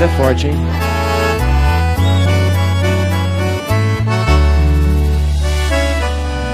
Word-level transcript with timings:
Essa 0.00 0.10
é 0.10 0.16
forte, 0.16 0.46
hein? 0.46 0.56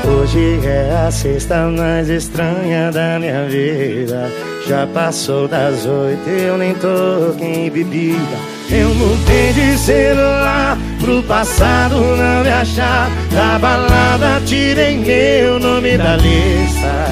Hoje 0.04 0.66
é 0.66 1.04
a 1.06 1.10
sexta 1.12 1.68
mais 1.68 2.08
estranha 2.08 2.90
da 2.90 3.20
minha 3.20 3.46
vida. 3.46 4.32
Já 4.66 4.84
passou 4.88 5.46
das 5.46 5.86
oito, 5.86 6.28
eu 6.28 6.58
nem 6.58 6.74
toquei 6.74 7.66
em 7.66 7.70
bebida. 7.70 8.36
Eu 8.68 8.92
mudei 8.92 9.52
de 9.52 9.78
celular 9.78 10.76
pro 10.98 11.22
passado 11.22 11.94
não 11.94 12.42
me 12.42 12.50
achar. 12.50 13.08
Da 13.30 13.60
balada 13.60 14.42
tirei 14.44 14.96
meu 14.96 15.60
nome 15.60 15.96
da 15.96 16.16
lista. 16.16 17.06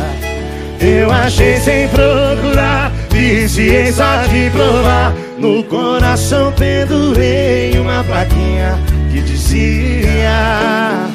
Eu 0.81 1.13
achei 1.13 1.61
sem 1.61 1.87
procurar, 1.91 2.91
viciei 3.09 3.93
só 3.93 4.27
de 4.27 4.51
provar. 4.51 5.24
No 5.39 5.65
coração 5.65 6.53
pendurei 6.53 7.79
uma 7.79 8.05
plaquinha 8.05 8.79
que 9.11 9.21
dizia. 9.21 11.09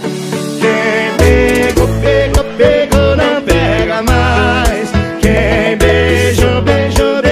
Quem 0.59 1.15
pegou, 1.17 1.87
pegou, 2.01 2.43
pegou, 2.57 3.15
não 3.15 3.41
pega 3.41 4.01
mais. 4.01 4.91
Quem 5.21 5.77
beijou, 5.77 6.61
beijou, 6.61 7.21
beijou, 7.21 7.28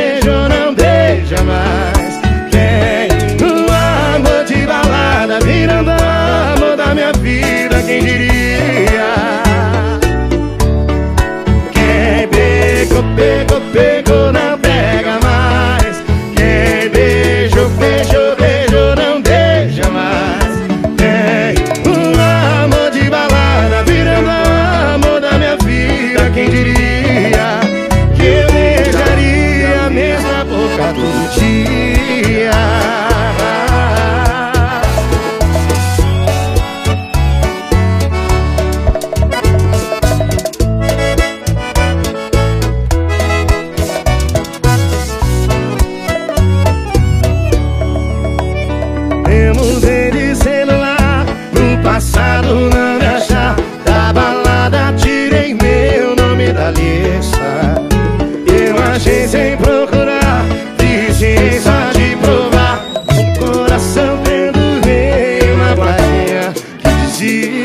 Que 67.17 67.56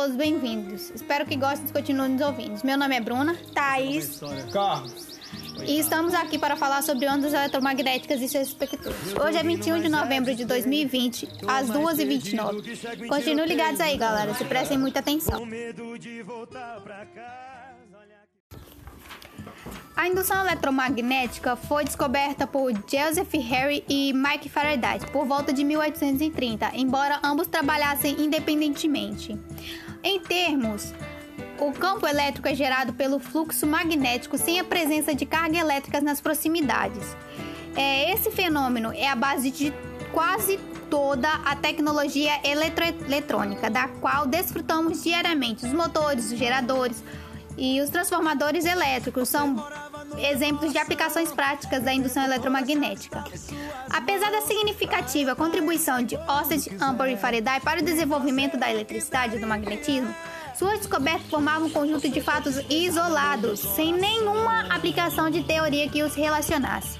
todos 0.00 0.16
bem-vindos. 0.16 0.90
Espero 0.94 1.26
que 1.26 1.36
gostem 1.36 1.68
e 1.68 1.72
continuem 1.72 2.12
nos 2.12 2.22
ouvindo. 2.22 2.58
Meu 2.64 2.78
nome 2.78 2.96
é 2.96 3.00
Bruna, 3.02 3.36
Thaís, 3.52 4.18
e 5.66 5.78
estamos 5.78 6.14
aqui 6.14 6.38
para 6.38 6.56
falar 6.56 6.82
sobre 6.82 7.06
ondas 7.06 7.34
eletromagnéticas 7.34 8.22
e 8.22 8.26
seus 8.26 8.48
espectros. 8.48 8.96
Hoje 9.22 9.36
é 9.36 9.42
21 9.42 9.82
de 9.82 9.90
novembro 9.90 10.34
de 10.34 10.46
2020, 10.46 11.28
às 11.46 11.68
2h29. 11.68 13.08
Continuem 13.08 13.46
ligados 13.46 13.78
aí, 13.78 13.98
galera, 13.98 14.32
se 14.32 14.44
prestem 14.46 14.78
muita 14.78 15.00
atenção. 15.00 15.46
A 19.94 20.08
indução 20.08 20.40
eletromagnética 20.40 21.56
foi 21.56 21.84
descoberta 21.84 22.46
por 22.46 22.72
Joseph 22.72 23.34
Harry 23.50 23.84
e 23.86 24.14
Mike 24.14 24.48
Faraday 24.48 24.98
por 25.12 25.26
volta 25.26 25.52
de 25.52 25.62
1830, 25.62 26.70
embora 26.74 27.20
ambos 27.22 27.46
trabalhassem 27.46 28.16
independentemente. 28.18 29.38
Em 30.02 30.18
termos, 30.18 30.94
o 31.58 31.72
campo 31.72 32.06
elétrico 32.06 32.48
é 32.48 32.54
gerado 32.54 32.92
pelo 32.94 33.18
fluxo 33.18 33.66
magnético 33.66 34.38
sem 34.38 34.58
a 34.58 34.64
presença 34.64 35.14
de 35.14 35.26
carga 35.26 35.58
elétrica 35.58 36.00
nas 36.00 36.20
proximidades. 36.20 37.16
É, 37.76 38.12
esse 38.12 38.30
fenômeno 38.30 38.92
é 38.94 39.08
a 39.08 39.14
base 39.14 39.50
de 39.50 39.72
quase 40.12 40.58
toda 40.88 41.28
a 41.44 41.54
tecnologia 41.54 42.32
eletroeletrônica, 42.44 43.70
da 43.70 43.88
qual 43.88 44.26
desfrutamos 44.26 45.02
diariamente. 45.02 45.64
Os 45.64 45.72
motores, 45.72 46.32
os 46.32 46.38
geradores 46.38 47.04
e 47.56 47.80
os 47.80 47.90
transformadores 47.90 48.64
elétricos 48.64 49.28
são 49.28 49.54
exemplos 50.18 50.72
de 50.72 50.78
aplicações 50.78 51.30
práticas 51.32 51.82
da 51.82 51.92
indução 51.92 52.22
eletromagnética. 52.24 53.24
Apesar 53.88 54.30
da 54.30 54.42
significativa 54.42 55.34
contribuição 55.34 56.02
de 56.02 56.16
Orsted, 56.16 56.76
Ampere 56.80 57.14
e 57.14 57.16
Faraday 57.16 57.60
para 57.60 57.80
o 57.80 57.84
desenvolvimento 57.84 58.56
da 58.56 58.70
eletricidade 58.70 59.36
e 59.36 59.40
do 59.40 59.46
magnetismo, 59.46 60.14
sua 60.54 60.76
descoberta 60.76 61.24
formava 61.30 61.64
um 61.64 61.70
conjunto 61.70 62.08
de 62.08 62.20
fatos 62.20 62.56
isolados, 62.68 63.60
sem 63.60 63.92
nenhuma 63.92 64.66
aplicação 64.74 65.30
de 65.30 65.42
teoria 65.42 65.88
que 65.88 66.02
os 66.02 66.14
relacionasse. 66.14 66.98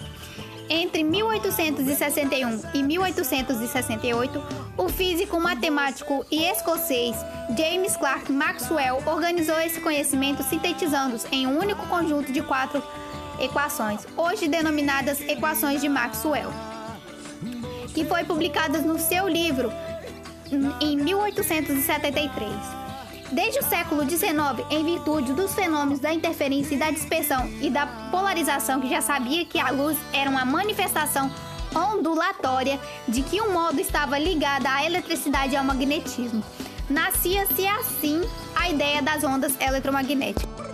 Entre 0.72 1.02
1861 1.02 2.62
e 2.72 2.82
1868, 2.82 4.42
o 4.78 4.88
físico, 4.88 5.40
matemático 5.40 6.24
e 6.30 6.44
escocês 6.44 7.16
James 7.58 7.96
Clerk 7.96 8.30
Maxwell 8.30 9.02
organizou 9.04 9.58
esse 9.58 9.80
conhecimento 9.80 10.44
sintetizando-os 10.44 11.26
em 11.32 11.46
um 11.46 11.58
único 11.58 11.84
conjunto 11.88 12.32
de 12.32 12.40
quatro 12.40 12.80
equações, 13.40 14.06
hoje 14.16 14.48
denominadas 14.48 15.20
equações 15.22 15.80
de 15.80 15.88
Maxwell, 15.88 16.50
que 17.94 18.04
foi 18.04 18.24
publicada 18.24 18.78
no 18.78 18.98
seu 18.98 19.28
livro 19.28 19.72
em 20.80 20.96
1873. 20.96 22.50
Desde 23.32 23.60
o 23.60 23.62
século 23.62 24.08
XIX, 24.08 24.32
em 24.70 24.84
virtude 24.84 25.32
dos 25.32 25.54
fenômenos 25.54 26.00
da 26.00 26.12
interferência 26.12 26.74
e 26.74 26.78
da 26.78 26.90
dispersão 26.90 27.48
e 27.60 27.70
da 27.70 27.86
polarização, 28.10 28.80
que 28.80 28.88
já 28.88 29.00
sabia 29.00 29.44
que 29.44 29.60
a 29.60 29.70
luz 29.70 29.96
era 30.12 30.28
uma 30.28 30.44
manifestação 30.44 31.30
ondulatória 31.74 32.80
de 33.06 33.22
que 33.22 33.40
um 33.40 33.52
modo 33.52 33.80
estava 33.80 34.18
ligada 34.18 34.68
à 34.68 34.84
eletricidade 34.84 35.54
e 35.54 35.56
ao 35.56 35.64
magnetismo. 35.64 36.42
Nascia-se 36.88 37.68
assim 37.68 38.20
a 38.56 38.68
ideia 38.68 39.00
das 39.00 39.22
ondas 39.22 39.52
eletromagnéticas. 39.60 40.69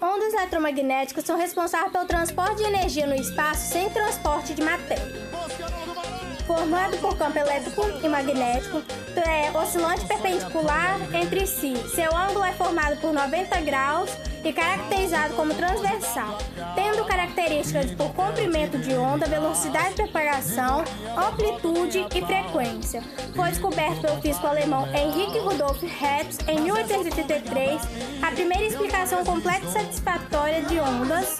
Ondas 0.00 0.34
eletromagnéticas 0.34 1.24
são 1.24 1.36
responsáveis 1.38 1.92
pelo 1.92 2.06
transporte 2.06 2.56
de 2.56 2.64
energia 2.64 3.06
no 3.06 3.14
espaço 3.14 3.72
sem 3.72 3.88
transporte 3.90 4.54
de 4.54 4.62
matéria. 4.62 5.33
Formado 6.46 6.96
por 6.98 7.16
campo 7.16 7.38
elétrico 7.38 7.82
e 8.02 8.08
magnético, 8.08 8.82
é 9.16 9.50
oscilante 9.56 10.04
perpendicular 10.06 10.98
entre 11.14 11.46
si. 11.46 11.74
Seu 11.94 12.14
ângulo 12.16 12.44
é 12.44 12.52
formado 12.52 13.00
por 13.00 13.12
90 13.12 13.60
graus 13.60 14.10
e 14.44 14.52
caracterizado 14.52 15.34
como 15.34 15.54
transversal, 15.54 16.38
tendo 16.74 17.04
características 17.04 17.90
por 17.92 18.12
comprimento 18.14 18.78
de 18.78 18.94
onda, 18.94 19.26
velocidade 19.26 19.90
de 19.90 20.02
propagação, 20.02 20.84
amplitude 21.16 22.06
e 22.14 22.20
frequência. 22.24 23.02
Foi 23.34 23.48
descoberto 23.48 24.02
pelo 24.02 24.20
físico 24.20 24.46
alemão 24.46 24.86
Henrique 24.94 25.38
Rudolf 25.38 25.82
Hertz 25.82 26.38
em 26.46 26.60
1883. 26.60 27.80
A 28.22 28.30
primeira 28.32 28.64
explicação 28.64 29.24
completa 29.24 29.64
e 29.64 29.70
satisfatória 29.70 30.62
de 30.62 30.78
ondas 30.78 31.38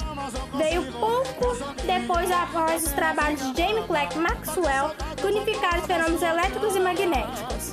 veio 0.57 0.93
pouco 0.93 1.57
depois 1.85 2.31
após 2.31 2.85
os 2.85 2.93
trabalhos 2.93 3.41
de 3.41 3.63
James 3.63 3.87
Clerk 3.87 4.19
Maxwell 4.19 4.95
que 5.17 5.27
unificaram 5.27 5.81
os 5.81 5.87
fenômenos 5.87 6.23
elétricos 6.23 6.77
e 6.77 6.81
magnéticos. 6.81 7.73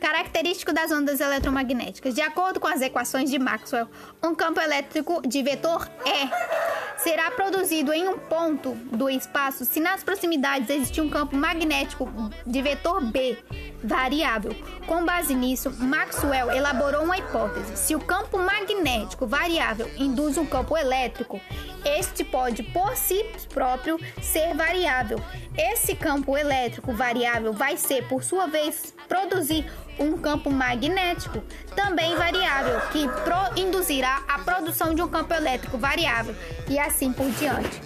Característico 0.00 0.72
das 0.72 0.90
ondas 0.90 1.20
eletromagnéticas. 1.20 2.14
De 2.14 2.22
acordo 2.22 2.58
com 2.58 2.66
as 2.66 2.80
equações 2.80 3.30
de 3.30 3.38
Maxwell, 3.38 3.88
um 4.22 4.34
campo 4.34 4.58
elétrico 4.58 5.20
de 5.26 5.42
vetor 5.42 5.88
E 6.06 7.00
será 7.02 7.30
produzido 7.30 7.92
em 7.92 8.08
um 8.08 8.18
ponto 8.18 8.74
do 8.74 9.08
espaço 9.08 9.64
se 9.64 9.80
nas 9.80 10.02
proximidades 10.02 10.70
existir 10.70 11.00
um 11.00 11.08
campo 11.08 11.36
magnético 11.36 12.08
de 12.46 12.62
vetor 12.62 13.02
B 13.02 13.38
variável. 13.82 14.54
Com 14.86 15.04
base 15.04 15.34
nisso, 15.34 15.70
Maxwell 15.78 16.50
elaborou 16.50 17.04
uma 17.04 17.18
hipótese. 17.18 17.76
Se 17.76 17.94
o 17.94 18.00
campo 18.00 18.38
magnético 18.38 19.26
variável 19.26 19.90
induz 19.96 20.36
um 20.36 20.46
campo 20.46 20.76
elétrico, 20.76 21.40
este 21.84 22.24
pode 22.24 22.62
por 22.62 22.96
si 22.96 23.24
próprio 23.52 23.98
ser 24.20 24.54
variável. 24.54 25.20
Esse 25.56 25.94
campo 25.94 26.36
elétrico 26.36 26.92
variável 26.92 27.52
vai 27.52 27.76
ser, 27.76 28.06
por 28.08 28.22
sua 28.22 28.46
vez, 28.46 28.94
produzir 29.08 29.70
um 29.98 30.16
campo 30.16 30.50
magnético 30.50 31.42
também 31.74 32.14
variável, 32.16 32.80
que 32.92 33.60
induzirá 33.60 34.22
a 34.28 34.38
produção 34.38 34.94
de 34.94 35.02
um 35.02 35.08
campo 35.08 35.34
elétrico 35.34 35.76
variável 35.76 36.34
e 36.68 36.78
assim 36.78 37.12
por 37.12 37.30
diante. 37.32 37.80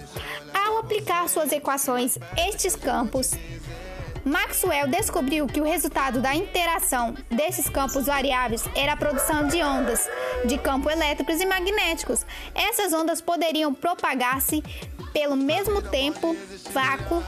Ao 0.53 0.77
aplicar 0.77 1.27
suas 1.27 1.51
equações, 1.51 2.17
estes 2.37 2.75
campos 2.75 3.31
Maxwell 4.25 4.87
descobriu 4.87 5.45
que 5.45 5.61
o 5.61 5.63
resultado 5.63 6.19
da 6.19 6.33
interação 6.33 7.13
desses 7.29 7.69
campos 7.69 8.07
variáveis 8.07 8.63
era 8.75 8.93
a 8.93 8.97
produção 8.97 9.47
de 9.47 9.61
ondas 9.61 10.09
de 10.45 10.57
campo 10.57 10.89
elétricos 10.89 11.39
e 11.39 11.45
magnéticos. 11.45 12.25
Essas 12.55 12.91
ondas 12.91 13.21
poderiam 13.21 13.71
propagar-se 13.71 14.63
pelo 15.13 15.35
mesmo 15.35 15.79
tempo, 15.79 16.35
vácuo 16.71 17.23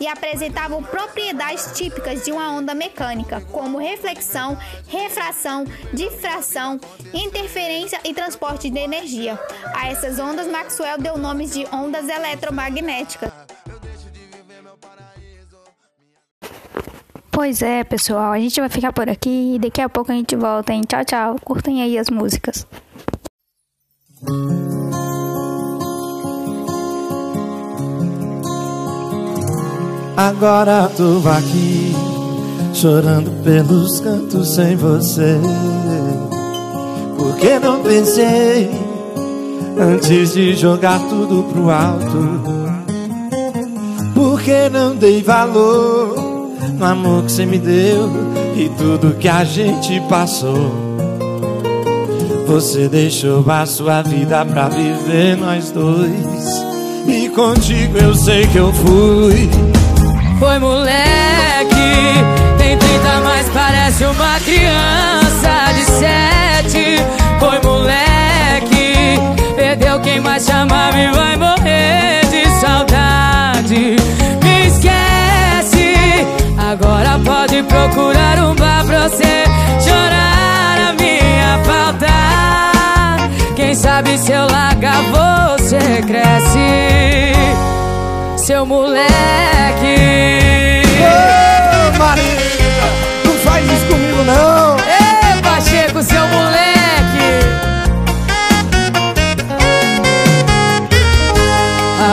e 0.00 0.08
apresentavam 0.08 0.82
propriedades 0.82 1.78
típicas 1.78 2.24
de 2.24 2.32
uma 2.32 2.50
onda 2.50 2.74
mecânica, 2.74 3.40
como 3.52 3.78
reflexão, 3.78 4.58
refração, 4.88 5.64
difração, 5.92 6.80
interferência 7.14 8.00
e 8.04 8.12
transporte 8.12 8.68
de 8.68 8.80
energia. 8.80 9.38
A 9.72 9.88
essas 9.88 10.18
ondas, 10.18 10.48
Maxwell 10.48 10.98
deu 10.98 11.16
nomes 11.16 11.52
de 11.52 11.64
ondas 11.72 12.08
eletromagnéticas. 12.08 13.30
Pois 17.32 17.62
é, 17.62 17.82
pessoal, 17.82 18.30
a 18.30 18.38
gente 18.38 18.60
vai 18.60 18.68
ficar 18.68 18.92
por 18.92 19.08
aqui 19.08 19.54
e 19.54 19.58
daqui 19.58 19.80
a 19.80 19.88
pouco 19.88 20.12
a 20.12 20.14
gente 20.14 20.36
volta, 20.36 20.70
hein? 20.70 20.82
Tchau, 20.86 21.02
tchau. 21.02 21.36
Curtem 21.42 21.82
aí 21.82 21.98
as 21.98 22.10
músicas. 22.10 22.66
Agora 30.14 30.90
tô 30.94 31.26
aqui, 31.26 31.94
chorando 32.74 33.42
pelos 33.42 33.98
cantos 34.00 34.54
sem 34.54 34.76
você. 34.76 35.40
Porque 37.16 37.58
não 37.58 37.82
pensei 37.82 38.70
antes 39.80 40.34
de 40.34 40.54
jogar 40.54 41.00
tudo 41.08 41.44
pro 41.50 41.70
alto? 41.70 42.42
Porque 44.14 44.68
não 44.68 44.94
dei 44.94 45.22
valor 45.22 46.21
no 46.74 46.84
amor 46.84 47.24
que 47.24 47.32
você 47.32 47.46
me 47.46 47.58
deu 47.58 48.10
e 48.56 48.68
tudo 48.70 49.16
que 49.18 49.28
a 49.28 49.44
gente 49.44 50.00
passou? 50.08 50.72
Você 52.46 52.88
deixou 52.88 53.44
a 53.50 53.64
sua 53.66 54.02
vida 54.02 54.44
pra 54.44 54.68
viver 54.68 55.36
nós 55.36 55.70
dois. 55.70 56.64
E 57.06 57.28
contigo 57.30 57.98
eu 57.98 58.14
sei 58.14 58.46
que 58.46 58.58
eu 58.58 58.72
fui 58.72 59.50
foi 60.42 60.58
moleque 60.58 61.76
Tem 62.58 62.76
30, 62.76 63.20
mas 63.22 63.48
parece 63.50 64.04
uma 64.04 64.40
criança 64.40 65.72
de 65.72 65.84
sete 65.84 66.96
Foi 67.38 67.60
moleque 67.62 69.54
Perdeu 69.54 70.00
quem 70.00 70.18
mais 70.18 70.44
chamava 70.44 70.98
e 70.98 71.12
vai 71.12 71.36
morrer 71.36 71.51
pode 77.24 77.62
procurar 77.64 78.38
um 78.38 78.54
bar 78.54 78.84
pra 78.86 79.08
você 79.08 79.44
Chorar 79.80 80.90
a 80.90 80.92
minha 80.94 81.58
falta 81.64 83.54
Quem 83.54 83.74
sabe 83.74 84.18
se 84.18 84.32
eu 84.32 84.46
largar 84.48 85.02
você 85.02 86.02
cresce 86.02 87.32
seu 88.42 88.66
moleque. 88.66 89.06
Ô, 90.98 91.96
Maria, 91.96 92.24
não 93.24 93.34
faz 93.34 93.64
isso 93.64 93.86
comigo 93.86 94.24
não. 94.24 94.76
Ê, 94.78 95.40
Pacheco, 95.40 96.02
seu 96.02 96.26
moleque. 96.26 96.62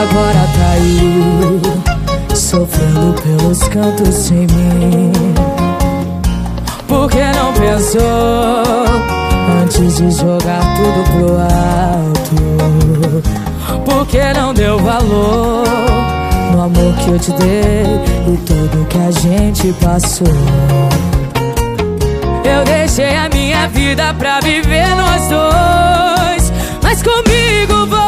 Agora 0.02 0.48
tá 0.56 0.70
aí, 0.74 1.49
sofrendo 2.90 3.14
pelos 3.22 3.58
cantos 3.68 4.14
sem 4.14 4.38
mim. 4.38 5.12
Por 6.88 7.10
que 7.10 7.18
não 7.18 7.52
pensou 7.52 8.62
antes 9.62 9.96
de 9.96 10.10
jogar 10.10 10.60
tudo 10.76 11.04
pro 11.12 11.38
alto? 11.38 12.36
Por 13.84 14.06
que 14.06 14.32
não 14.34 14.52
deu 14.52 14.78
valor? 14.78 15.64
no 16.52 16.62
amor 16.62 16.94
que 16.96 17.10
eu 17.10 17.18
te 17.18 17.30
dei 17.34 17.84
e 18.26 18.36
tudo 18.38 18.86
que 18.88 18.98
a 18.98 19.10
gente 19.12 19.72
passou. 19.74 20.26
Eu 22.44 22.64
deixei 22.64 23.16
a 23.16 23.28
minha 23.28 23.68
vida 23.68 24.12
pra 24.14 24.40
viver 24.40 24.88
nós 24.96 25.28
dois, 25.28 26.52
mas 26.82 27.00
comigo 27.04 27.86
você. 27.86 27.99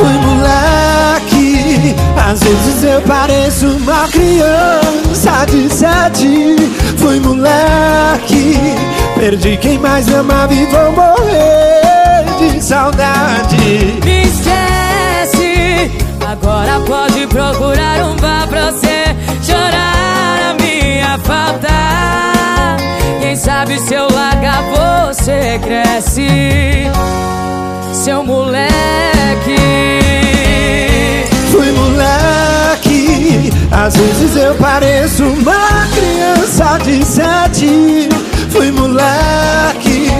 Fui 0.00 0.18
moleque, 0.24 1.94
às 2.16 2.40
vezes 2.40 2.84
eu 2.84 3.02
pareço 3.02 3.66
uma 3.66 4.08
criança 4.08 5.44
de 5.46 5.68
sete. 5.68 6.56
Fui 6.96 7.20
moleque, 7.20 8.56
perdi 9.14 9.58
quem 9.58 9.78
mais 9.78 10.08
amava 10.14 10.54
e 10.54 10.64
vou 10.64 10.92
morrer 10.92 12.24
de 12.38 12.64
saudade. 12.64 14.00
Me 14.02 14.20
Agora 16.30 16.80
pode 16.86 17.26
procurar 17.26 18.04
um 18.04 18.16
bar 18.16 18.48
pra 18.48 18.70
você 18.70 19.14
chorar 19.42 20.50
a 20.50 20.54
minha 20.62 21.18
falta. 21.18 21.68
Sabe 23.40 23.78
se 23.80 23.94
eu 23.94 24.06
largar 24.12 24.62
você 24.64 25.58
cresce, 25.60 26.28
seu 27.94 28.22
moleque. 28.22 29.56
Fui 31.50 31.72
moleque, 31.72 33.50
às 33.72 33.96
vezes 33.96 34.36
eu 34.36 34.54
pareço 34.56 35.24
uma 35.24 35.86
criança 35.94 36.78
de 36.84 37.02
sete. 37.02 38.10
Fui 38.50 38.70
moleque, 38.70 40.10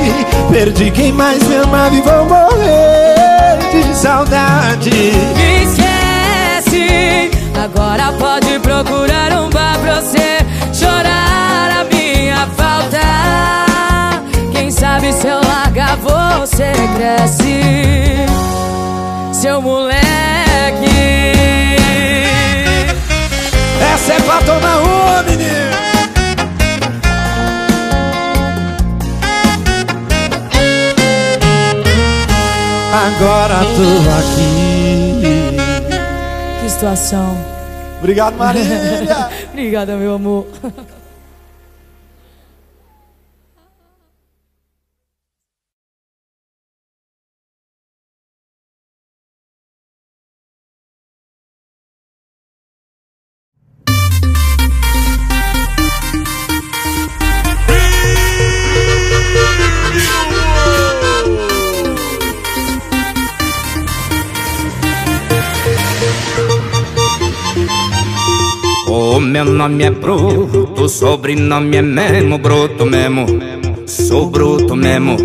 perdi 0.50 0.90
quem 0.90 1.12
mais 1.12 1.42
me 1.46 1.56
amava 1.56 1.94
e 1.94 2.00
vou 2.00 2.24
morrer 2.24 3.58
de 3.70 3.94
saudade. 3.94 4.90
Me 5.36 5.66
você 16.40 16.73
cresce, 16.97 17.61
seu 19.35 19.61
moleque. 19.61 20.00
Essa 23.92 24.14
é 24.14 24.20
pra 24.20 24.38
tomar 24.38 24.78
uma, 24.78 25.23
menino. 25.23 25.70
Agora 32.94 33.59
tô 33.76 34.11
aqui 34.18 34.80
situação. 36.70 37.37
Obrigado, 37.99 38.38
Marília. 38.38 39.28
Obrigada, 39.52 39.94
meu 39.94 40.14
amor. 40.14 40.47
Meu 69.44 69.54
nome 69.54 69.85
é 69.85 69.90
Bruto, 69.90 70.87
sobrenome 70.87 71.78
é 71.78 71.80
mesmo 71.80 72.37
Bruto 72.37 72.85
mesmo. 72.85 73.26
Sou 73.87 74.28
bruto 74.28 74.76
mesmo. 74.76 75.16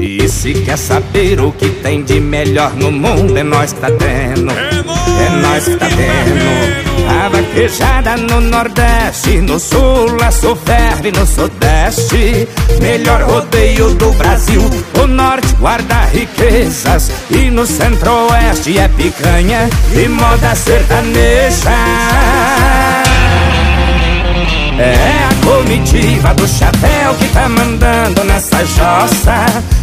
E 0.00 0.28
se 0.28 0.54
quer 0.54 0.78
saber 0.78 1.40
o 1.40 1.50
que 1.50 1.68
tem 1.68 2.04
de 2.04 2.20
melhor 2.20 2.72
no 2.74 2.92
mundo 2.92 3.36
É 3.36 3.42
nós 3.42 3.72
que 3.72 3.80
tá 3.80 3.88
tendo. 3.90 4.52
É 4.52 5.42
nós 5.42 5.64
que 5.64 5.76
tá 5.76 5.88
tendo 5.88 6.85
vaquejada 7.28 8.16
no 8.16 8.40
Nordeste, 8.40 9.40
no 9.40 9.58
Sul, 9.58 10.16
a 10.22 10.30
ferve 10.30 11.12
no 11.12 11.26
Sudeste. 11.26 12.48
Melhor 12.80 13.22
rodeio 13.22 13.94
do 13.94 14.10
Brasil. 14.12 14.62
O 15.02 15.06
Norte 15.06 15.52
guarda 15.54 16.04
riquezas 16.06 17.10
e 17.30 17.50
no 17.50 17.66
Centro-Oeste 17.66 18.78
é 18.78 18.88
picanha 18.88 19.68
e 19.94 20.08
moda 20.08 20.54
sertaneja. 20.54 21.70
É 24.78 25.24
a 25.24 25.46
comitiva 25.46 26.34
do 26.34 26.46
chapéu 26.46 27.14
que 27.18 27.28
tá 27.28 27.48
mandando 27.48 28.24
nessa 28.24 28.64
jossa 28.64 29.46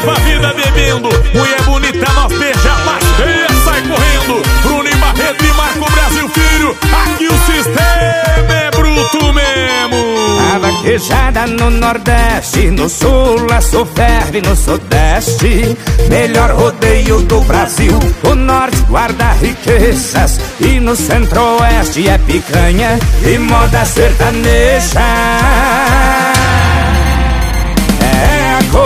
leva 0.00 0.12
a 0.12 0.20
vida 0.20 0.54
bebendo. 0.54 1.08
Mulher 1.34 1.62
bonita, 1.62 2.12
nós 2.12 2.32
beija 2.32 2.74
feia 3.16 3.48
Sai 3.64 3.82
correndo. 3.82 4.42
Bruno 4.62 4.96
Barreto 5.00 5.44
e 5.44 5.52
Marco 5.52 5.90
Brasil 5.90 6.28
Filho. 6.28 6.76
Aqui 7.04 7.26
o 7.26 7.38
sistema 7.52 8.54
é 8.54 8.70
bruto 8.70 9.32
mesmo. 9.32 10.50
A 10.54 10.58
vaquejada 10.58 11.46
no 11.46 11.70
Nordeste 11.70 12.70
No 12.70 12.88
Sul, 12.88 13.46
a 13.52 13.60
ferve 13.60 14.40
no 14.40 14.56
Sudeste. 14.56 15.76
Melhor 16.08 16.50
rodeio 16.50 17.20
do 17.22 17.40
Brasil. 17.42 17.98
O 18.24 18.34
Norte 18.34 18.80
guarda 18.88 19.32
riquezas 19.32 20.40
E 20.60 20.80
no 20.80 20.96
Centro-Oeste 20.96 22.08
é 22.08 22.18
picanha 22.18 22.98
E 23.24 23.38
moda 23.38 23.84
sertaneja 23.84 25.00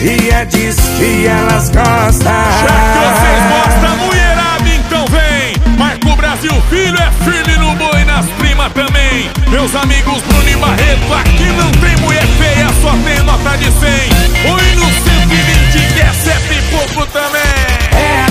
E 0.00 0.30
é 0.30 0.44
disso 0.44 0.82
que 0.96 1.26
elas 1.26 1.70
gostam. 1.70 2.32
Já 2.32 2.76
que 2.92 2.98
vocês 3.06 3.42
gostam, 3.52 3.96
mulherada, 3.96 4.68
então 4.68 5.04
vem. 5.06 5.76
Marco 5.78 6.16
Brasil 6.16 6.52
Filho 6.68 6.98
é 6.98 7.10
firme 7.24 7.56
no 7.58 7.74
boi 7.74 8.04
nas 8.04 8.26
primas 8.38 8.72
também. 8.72 9.30
Meus 9.48 9.74
amigos 9.74 10.22
Bruno 10.22 10.48
e 10.48 10.56
Barreto, 10.56 11.14
aqui 11.14 11.44
não 11.44 11.70
tem 11.72 11.96
mulher 12.04 12.26
feia, 12.38 12.68
só 12.82 12.90
tem 13.04 13.22
nota 13.22 13.56
de 13.56 13.70
100 13.70 14.52
Oi 14.52 14.74
no 14.74 14.84
120 14.84 15.94
que 15.94 16.00
é 16.00 16.12
sete 16.12 16.58
e 16.58 16.62
pouco 16.70 17.06
também 17.12 17.85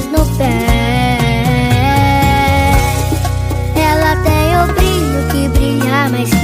tênis 0.00 0.06
no 0.06 0.24
pé. 0.36 1.18
Ela 3.76 4.16
tem 4.16 4.56
o 4.56 4.66
brilho 4.74 5.28
que 5.30 5.48
brilha 5.48 6.08
mais 6.10 6.39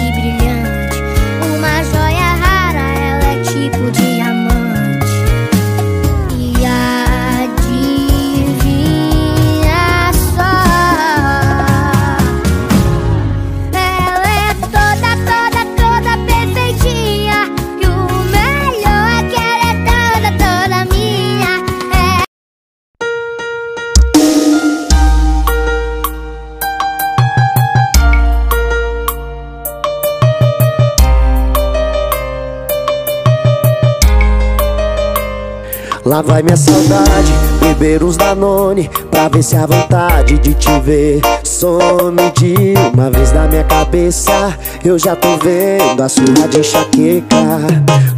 vai 36.36 36.42
minha 36.42 36.56
saudade, 36.56 37.32
beber 37.60 38.02
uns 38.02 38.18
Danone 38.18 38.90
Pra 39.10 39.26
ver 39.28 39.42
se 39.42 39.56
a 39.56 39.64
vontade 39.64 40.38
de 40.38 40.52
te 40.52 40.80
ver 40.80 41.20
some 41.42 42.30
de 42.38 42.74
uma 42.92 43.10
vez 43.10 43.32
na 43.32 43.46
minha 43.46 43.64
cabeça. 43.64 44.54
Eu 44.84 44.98
já 44.98 45.16
tô 45.16 45.38
vendo 45.38 46.02
a 46.02 46.08
surra 46.08 46.46
de 46.48 46.58
enxaqueca. 46.58 47.36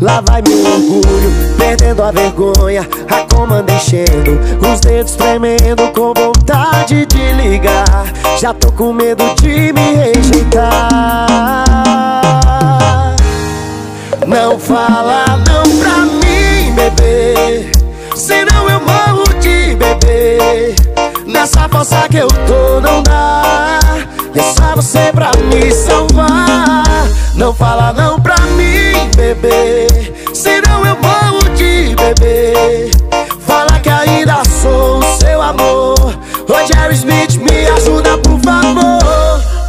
Lá 0.01 0.21
vai 0.27 0.43
meu 0.43 0.59
orgulho, 0.59 1.33
perdendo 1.57 2.03
a 2.03 2.11
vergonha. 2.11 2.89
A 3.09 3.33
comanda 3.33 3.73
enchendo, 3.73 4.41
os 4.61 4.81
dedos 4.81 5.15
tremendo 5.15 5.93
Com 5.95 6.13
vontade 6.15 7.07
de 7.07 7.33
ligar. 7.35 8.13
Já 8.41 8.53
tô 8.53 8.73
com 8.73 8.93
medo 8.93 9.23
de 9.41 9.73
me 9.73 9.95
rejeitar. 9.95 11.29
Não 14.27 14.59
fala 14.59 15.39
não 15.49 15.58
Nessa 21.27 21.69
força 21.69 22.09
que 22.09 22.19
eu 22.19 22.29
tô 22.29 22.81
não 22.81 23.03
dá. 23.03 23.43
É 24.35 24.43
só 24.43 24.75
você 24.75 25.13
pra 25.13 25.31
me 25.51 25.73
salvar. 25.73 26.85
Não 27.35 27.55
fala 27.55 27.93
não 27.93 28.21
pra 28.21 28.37
mim, 28.57 29.11
bebê. 29.17 29.87
Senão 30.35 30.85
eu 30.85 30.97
morro 30.97 31.49
de 31.57 31.95
bebê. 31.97 32.91
Fala 33.47 33.79
que 33.81 33.89
ainda 33.89 34.43
sou 34.45 34.99
o 34.99 35.19
seu 35.19 35.41
amor. 35.41 35.99
Jerry 36.67 36.95
Smith, 36.95 37.37
me 37.37 37.67
ajuda 37.67 38.19
por 38.19 38.39
favor 38.41 38.98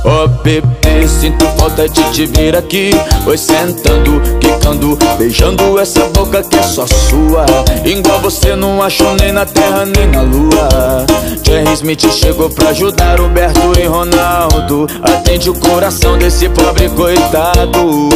Ô 0.06 0.28
bebê, 0.44 1.06
sinto 1.08 1.46
falta 1.58 1.88
de 1.88 2.02
te 2.12 2.26
ver 2.26 2.56
aqui. 2.56 2.92
Oi 3.26 3.38
sentando, 3.38 4.22
quicando, 4.40 4.98
beijando 5.18 5.78
essa 5.78 6.06
boca 6.06 6.42
que 6.42 6.56
é 6.56 6.64
só 6.64 6.88
sua. 6.88 7.46
Igual 7.84 8.20
você 8.22 8.56
não 8.56 8.82
achou 8.82 9.14
nem 9.16 9.34
na 9.34 9.46
terra 9.46 9.86
nem 9.86 10.08
na 10.08 10.22
lua. 10.22 11.06
Jerry 11.44 11.74
Smith 11.74 12.10
chegou 12.12 12.50
pra 12.50 12.70
ajudar 12.70 13.20
Roberto 13.20 13.78
e 13.78 13.86
Ronaldo. 13.86 14.88
Atende 15.04 15.50
o 15.50 15.54
coração 15.54 16.18
desse 16.18 16.48
pobre 16.48 16.88
coitado. 16.90 18.10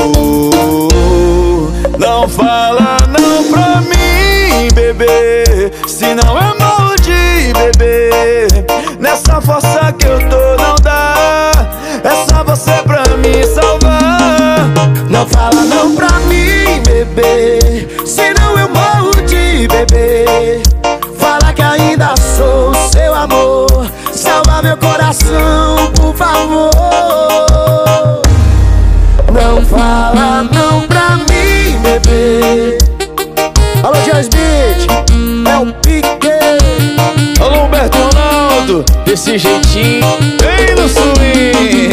Não 1.99 2.29
fala 2.29 2.97
não 3.09 3.43
pra 3.51 3.81
mim, 3.81 4.69
bebê. 4.73 5.43
Senão 5.85 6.37
eu 6.37 6.59
morro 6.59 6.95
de 7.01 7.53
bebê 7.53 8.09
Nessa 8.99 9.41
força 9.41 9.93
que 9.99 10.07
eu 10.07 10.29
tô 10.29 10.32
desse 39.13 39.37
jeitinho. 39.37 40.07
Vem 40.41 40.75
no 40.75 40.89
swing 40.89 41.89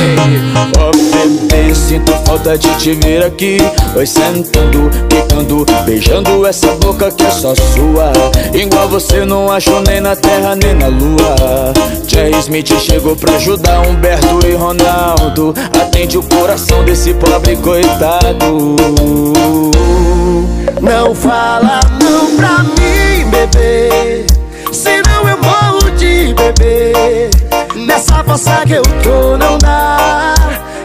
Ó 0.79 0.91
bebê, 0.91 1.75
sinto 1.75 2.13
falta 2.25 2.57
de 2.57 2.75
te 2.77 2.95
ver 2.95 3.23
aqui. 3.23 3.59
Oi 3.95 4.07
sentando, 4.07 4.91
quicando, 5.11 5.67
beijando 5.85 6.47
essa 6.47 6.69
boca 6.77 7.11
que 7.11 7.23
é 7.23 7.31
só 7.31 7.55
sua. 7.55 8.11
Igual 8.55 8.89
você 8.89 9.27
não 9.27 9.53
achou 9.53 9.83
nem 9.83 10.01
na 10.01 10.17
terra 10.17 10.57
nem 10.57 10.75
na 10.75 10.87
lua. 10.87 11.75
Jerry 12.09 12.39
Smith 12.39 12.73
chegou 12.81 13.15
pra 13.15 13.35
ajudar 13.35 13.87
Humberto 13.87 14.41
e 14.47 14.55
Ronaldo. 14.55 15.55
Atende 15.79 16.17
o 16.17 16.23
coração 16.23 16.83
desse 16.85 17.13
pobre 17.13 17.55
coitado. 17.57 18.77
Não 20.81 21.15
fala 21.15 21.81
não 22.03 22.35
pra 22.37 22.63
mim, 22.63 23.29
bebê. 23.31 24.25
Senão 24.73 25.29
eu 25.29 25.37
morro 25.37 25.80
de 26.21 26.35
bebê 26.35 27.31
Nessa 27.75 28.23
força 28.25 28.63
que 28.67 28.75
eu 28.75 28.83
tô 29.03 29.37
não 29.39 29.57
dá. 29.59 30.35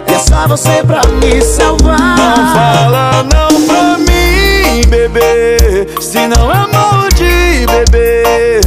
E 0.07 0.13
é 0.13 0.19
só 0.19 0.47
você 0.47 0.81
pra 0.83 1.01
me 1.19 1.41
salvar. 1.41 1.99
Não 2.17 2.53
fala 2.53 3.23
não 3.23 3.67
pra 3.67 3.97
mim, 3.97 4.81
bebê. 4.87 5.87
Senão 5.99 6.51
eu 6.51 6.67
morro 6.69 7.09
de 7.15 7.65
bebê. 7.67 8.61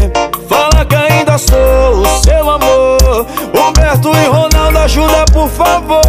Fala 0.48 0.85
que 0.85 0.94
ainda 0.94 1.38
sou 1.38 2.02
o 2.02 2.22
seu 2.22 2.50
amor. 2.50 3.26
Humberto 3.54 4.11
e 4.14 4.26
Ronaldo, 4.26 4.78
ajuda 4.78 5.24
por 5.33 5.48
favor. 5.48 6.02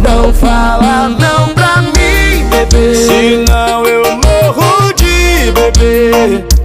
Não 0.00 0.32
fala 0.34 1.08
não 1.08 1.48
pra 1.54 1.80
mim, 1.80 2.44
bebê. 2.50 2.94
Senão 2.94 3.86
eu 3.86 4.02
morro 4.02 4.92
de 4.94 5.50
bebê 5.52 6.63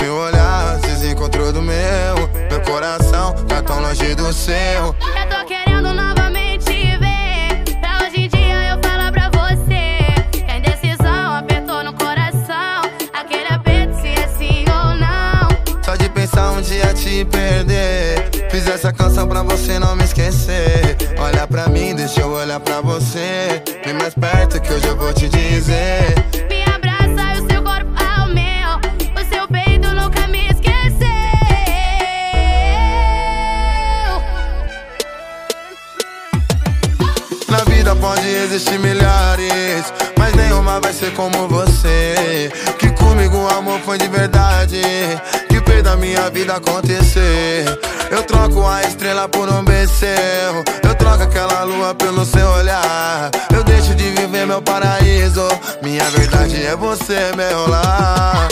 seu 0.00 0.14
olhar 0.14 0.80
se 0.80 0.86
desencontrou 0.86 1.52
do 1.52 1.60
meu 1.60 2.16
Meu 2.50 2.60
coração 2.62 3.34
tá 3.46 3.62
tão 3.62 3.80
longe 3.82 4.14
do 4.14 4.32
seu 4.32 4.54
Eu 4.54 4.94
tô 5.28 5.44
querendo 5.46 5.92
novamente 5.92 6.64
te 6.64 6.96
ver. 6.96 7.78
Pra 7.80 8.06
hoje 8.06 8.22
em 8.22 8.28
dia 8.28 8.70
eu 8.70 8.80
falar 8.82 9.12
pra 9.12 9.28
você. 9.28 10.14
Que 10.32 10.50
a 10.50 10.56
indecisão 10.56 11.36
apertou 11.36 11.84
no 11.84 11.92
coração. 11.92 12.90
Aquele 13.12 13.48
aperto 13.48 14.00
se 14.00 14.08
é 14.08 14.28
sim 14.38 14.64
ou 14.68 14.96
não. 14.96 15.82
Só 15.82 15.96
de 15.96 16.08
pensar 16.08 16.52
um 16.52 16.62
dia 16.62 16.94
te 16.94 17.24
perder 17.26 18.30
Fiz 18.50 18.66
essa 18.68 18.92
canção 18.92 19.28
pra 19.28 19.42
você 19.42 19.78
não 19.78 19.94
me 19.94 20.04
esquecer 20.04 20.96
Olha 21.18 21.46
pra 21.46 21.68
mim, 21.68 21.94
deixa 21.94 22.22
eu 22.22 22.30
olhar 22.30 22.58
pra 22.58 22.80
você 22.80 23.62
Vem 23.84 23.94
mais 23.94 24.14
perto 24.14 24.60
que 24.60 24.72
hoje 24.72 24.86
eu 24.86 24.96
vou 24.96 25.12
te 25.12 25.28
dizer 25.28 26.29
existir 38.40 38.78
milhares, 38.78 39.92
mas 40.18 40.34
nenhuma 40.34 40.80
vai 40.80 40.92
ser 40.92 41.12
como 41.14 41.48
você. 41.48 42.50
Que 42.78 42.90
comigo 42.92 43.36
o 43.36 43.48
amor 43.48 43.80
foi 43.80 43.98
de 43.98 44.08
verdade, 44.08 44.80
que 45.48 45.60
fez 45.60 45.82
da 45.82 45.96
minha 45.96 46.30
vida 46.30 46.54
acontecer. 46.54 47.64
Eu 48.10 48.22
troco 48.22 48.66
a 48.66 48.82
estrela 48.82 49.28
por 49.28 49.48
um 49.48 49.64
becerro, 49.64 50.64
eu 50.82 50.94
troco 50.94 51.22
aquela 51.22 51.62
lua 51.64 51.94
pelo 51.94 52.24
seu 52.24 52.48
olhar. 52.48 53.30
Eu 53.54 53.62
deixo 53.62 53.94
de 53.94 54.10
viver 54.10 54.46
meu 54.46 54.62
paraíso, 54.62 55.46
minha 55.82 56.04
verdade 56.10 56.64
é 56.64 56.74
você, 56.74 57.32
meu 57.36 57.68
lar. 57.68 58.48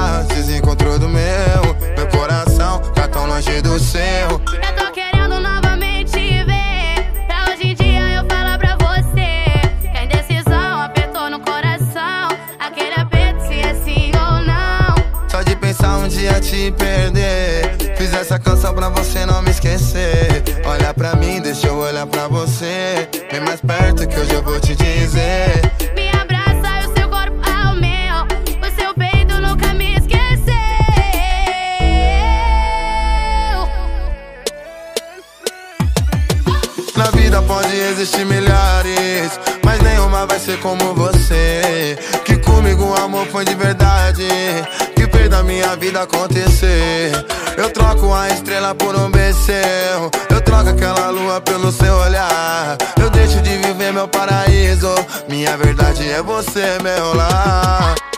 Olhar 0.00 0.22
se 0.24 0.34
desencontrou 0.34 0.98
do 0.98 1.08
meu, 1.08 1.76
meu 1.96 2.06
coração 2.08 2.80
tá 2.94 3.06
tão 3.06 3.26
longe 3.26 3.60
do 3.60 3.78
seu. 3.78 4.00
Eu 4.00 4.74
tô 4.76 4.92
querendo 4.92 5.40
novamente 5.40 6.12
te 6.12 6.44
ver. 6.44 7.26
Pra 7.26 7.52
hoje 7.52 7.68
em 7.68 7.74
dia 7.74 8.08
eu 8.14 8.24
falar 8.28 8.58
pra 8.58 8.76
você. 8.76 9.60
Que 9.82 9.98
a 9.98 10.04
indecisão 10.04 10.82
apertou 10.82 11.30
no 11.30 11.40
coração. 11.40 12.28
Aquele 12.58 12.94
aperto 12.94 13.46
se 13.46 13.60
é 13.60 13.74
sim 13.84 14.12
ou 14.14 14.42
não. 14.42 15.28
Só 15.28 15.42
de 15.42 15.54
pensar 15.56 15.98
um 15.98 16.08
dia 16.08 16.40
te 16.40 16.72
perder. 16.72 17.94
Fiz 17.96 18.12
essa 18.14 18.38
canção 18.38 18.74
pra 18.74 18.88
você 18.88 19.26
não 19.26 19.42
me 19.42 19.50
esquecer. 19.50 20.42
Olha 20.64 20.94
pra 20.94 21.14
mim, 21.16 21.40
deixa 21.40 21.66
eu 21.66 21.76
olhar 21.76 22.06
pra 22.06 22.26
você. 22.28 23.08
Vem 23.30 23.40
mais 23.40 23.60
perto 23.60 24.06
que 24.06 24.18
hoje 24.18 24.32
eu 24.32 24.42
vou 24.42 24.58
te 24.58 24.74
dizer. 24.74 25.59
Ser 40.50 40.58
como 40.58 40.94
você. 40.94 41.96
Que 42.24 42.36
comigo 42.38 42.84
o 42.84 42.94
amor 42.94 43.26
foi 43.26 43.44
de 43.44 43.54
verdade, 43.54 44.26
que 44.96 45.06
fez 45.06 45.28
da 45.28 45.42
minha 45.42 45.76
vida 45.76 46.02
acontecer. 46.02 47.12
Eu 47.56 47.70
troco 47.70 48.12
a 48.12 48.28
estrela 48.28 48.74
por 48.74 48.96
um 48.96 49.10
becerro, 49.10 50.10
eu 50.30 50.40
troco 50.40 50.70
aquela 50.70 51.10
lua 51.10 51.40
pelo 51.40 51.70
seu 51.70 51.94
olhar. 51.94 52.76
Eu 53.00 53.10
deixo 53.10 53.40
de 53.40 53.56
viver 53.58 53.92
meu 53.92 54.08
paraíso, 54.08 54.92
minha 55.28 55.56
verdade 55.56 56.08
é 56.08 56.22
você, 56.22 56.78
meu 56.82 57.14
lar. 57.14 58.09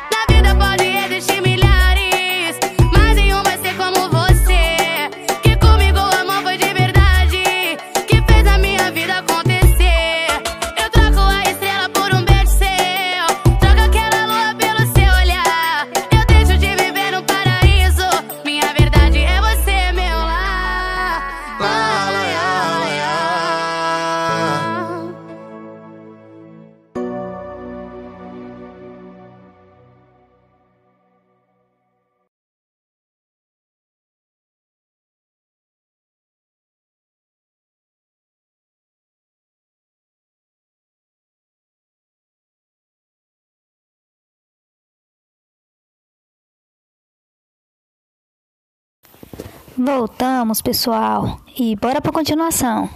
Voltamos, 49.87 50.63
pessoal. 50.63 51.41
E 51.59 51.75
bora 51.75 52.01
pra 52.01 52.13
continuação. 52.13 52.89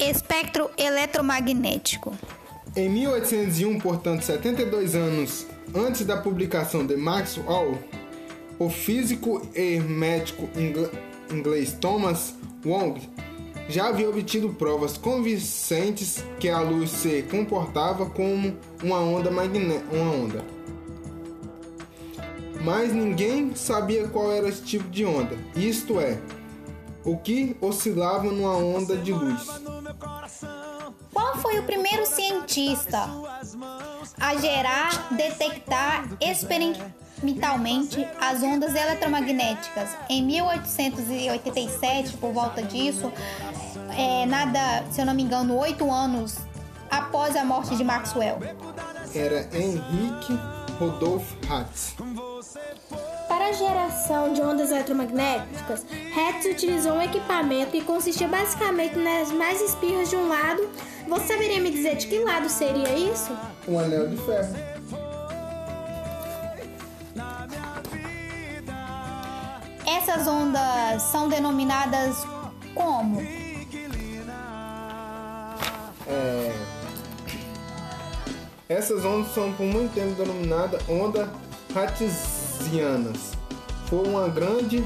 Espectro 0.00 0.70
eletromagnético. 0.78 2.14
Em 2.74 2.88
1801, 2.88 3.78
portanto 3.78 4.22
72 4.22 4.94
anos 4.94 5.46
antes 5.74 6.06
da 6.06 6.16
publicação 6.16 6.86
de 6.86 6.96
Maxwell, 6.96 7.78
o 8.58 8.70
físico 8.70 9.46
e 9.54 9.78
médico 9.80 10.48
ingl- 10.58 10.90
inglês 11.30 11.74
Thomas 11.78 12.34
Wong 12.64 13.02
já 13.68 13.88
havia 13.88 14.08
obtido 14.08 14.48
provas 14.48 14.96
convincentes 14.96 16.24
que 16.40 16.48
a 16.48 16.60
luz 16.60 16.88
se 16.90 17.22
comportava 17.30 18.06
como 18.06 18.56
uma 18.82 18.98
onda 18.98 19.30
magnética, 19.30 19.84
uma 19.94 20.10
onda. 20.10 20.44
Mas 22.64 22.92
ninguém 22.94 23.54
sabia 23.54 24.08
qual 24.08 24.32
era 24.32 24.48
esse 24.48 24.62
tipo 24.62 24.88
de 24.88 25.04
onda, 25.04 25.36
isto 25.54 26.00
é, 26.00 26.18
o 27.04 27.18
que 27.18 27.54
oscilava 27.60 28.24
numa 28.24 28.56
onda 28.56 28.96
de 28.96 29.12
luz. 29.12 29.46
Qual 31.12 31.36
foi 31.36 31.58
o 31.58 31.64
primeiro 31.64 32.06
cientista 32.06 33.06
a 34.18 34.34
gerar, 34.36 35.12
detectar 35.14 36.08
experimentalmente 36.22 38.02
as 38.18 38.42
ondas 38.42 38.74
eletromagnéticas? 38.74 39.90
Em 40.08 40.22
1887, 40.24 42.16
por 42.16 42.32
volta 42.32 42.62
disso, 42.62 43.12
é, 43.94 44.24
nada, 44.24 44.86
se 44.90 45.02
eu 45.02 45.04
não 45.04 45.12
me 45.12 45.22
engano, 45.22 45.54
oito 45.58 45.92
anos 45.92 46.38
após 46.90 47.36
a 47.36 47.44
morte 47.44 47.76
de 47.76 47.84
Maxwell. 47.84 48.38
Era 49.14 49.46
Henrique 49.54 50.38
Rodolph 50.78 51.30
Hatz. 51.50 51.94
Para 53.28 53.46
a 53.48 53.52
geração 53.52 54.32
de 54.32 54.40
ondas 54.42 54.70
eletromagnéticas, 54.70 55.84
Hertz 56.12 56.46
utilizou 56.46 56.92
um 56.92 57.02
equipamento 57.02 57.72
que 57.72 57.82
consistia 57.82 58.28
basicamente 58.28 58.96
nas 58.96 59.30
mais 59.32 59.60
espirras 59.60 60.10
de 60.10 60.16
um 60.16 60.28
lado. 60.28 60.68
Você 61.08 61.26
saberia 61.26 61.60
me 61.60 61.70
dizer 61.70 61.96
de 61.96 62.06
que 62.06 62.18
lado 62.18 62.48
seria 62.48 62.96
isso? 62.96 63.32
Um 63.66 63.78
anel 63.78 64.08
de 64.08 64.16
ferro. 64.18 64.54
Essas 69.86 70.26
ondas 70.26 71.02
são 71.02 71.28
denominadas 71.28 72.16
como? 72.74 73.20
É, 76.06 76.52
Essas 78.68 79.04
ondas 79.04 79.32
são 79.34 79.52
por 79.52 79.64
muito 79.64 79.94
tempo 79.94 80.14
denominadas 80.14 80.82
ondas 80.88 81.28
Hatzianas. 81.74 83.32
Foi 83.86 84.06
uma 84.06 84.28
grande 84.28 84.84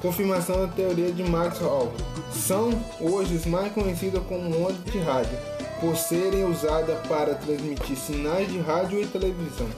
confirmação 0.00 0.60
da 0.60 0.68
teoria 0.72 1.10
de 1.10 1.24
Maxwell. 1.24 1.92
São 2.32 2.70
hoje 3.00 3.36
as 3.36 3.46
mais 3.46 3.72
conhecidas 3.72 4.22
como 4.26 4.64
ondas 4.64 4.84
de 4.84 4.98
rádio, 5.00 5.36
por 5.80 5.96
serem 5.96 6.44
usadas 6.44 6.98
para 7.08 7.34
transmitir 7.34 7.96
sinais 7.96 8.50
de 8.50 8.60
rádio 8.60 9.02
e 9.02 9.06
televisão. 9.06 9.68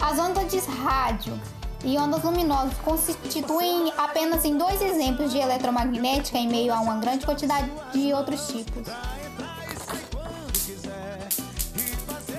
As 0.00 0.18
ondas 0.18 0.50
de 0.50 0.58
rádio 0.58 1.38
e 1.84 1.96
ondas 1.96 2.22
luminosas 2.22 2.74
constituem 2.84 3.92
apenas 3.96 4.44
em 4.44 4.56
dois 4.56 4.82
exemplos 4.82 5.32
de 5.32 5.38
eletromagnética 5.38 6.36
em 6.36 6.48
meio 6.48 6.72
a 6.72 6.80
uma 6.80 6.96
grande 6.96 7.24
quantidade 7.24 7.70
de 7.92 8.12
outros 8.12 8.46
tipos. 8.48 8.86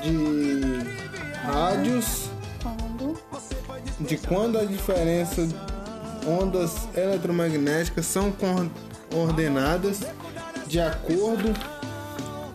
De 0.02 1.02
rádios, 1.44 2.31
de 4.08 4.18
quando 4.18 4.58
a 4.58 4.66
diferença 4.66 5.48
ondas 6.28 6.88
eletromagnéticas 6.96 8.06
são 8.06 8.34
coordenadas 9.10 10.02
de 10.68 10.80
acordo 10.80 11.54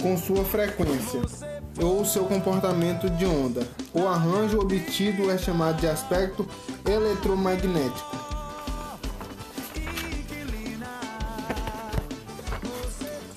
com 0.01 0.17
sua 0.17 0.45
frequência 0.45 1.21
ou 1.79 2.05
seu 2.05 2.25
comportamento 2.25 3.11
de 3.11 3.27
onda. 3.27 3.67
O 3.93 4.07
arranjo 4.07 4.59
obtido 4.59 5.31
é 5.31 5.37
chamado 5.37 5.81
de 5.81 5.87
aspecto 5.87 6.47
eletromagnético. 6.85 8.27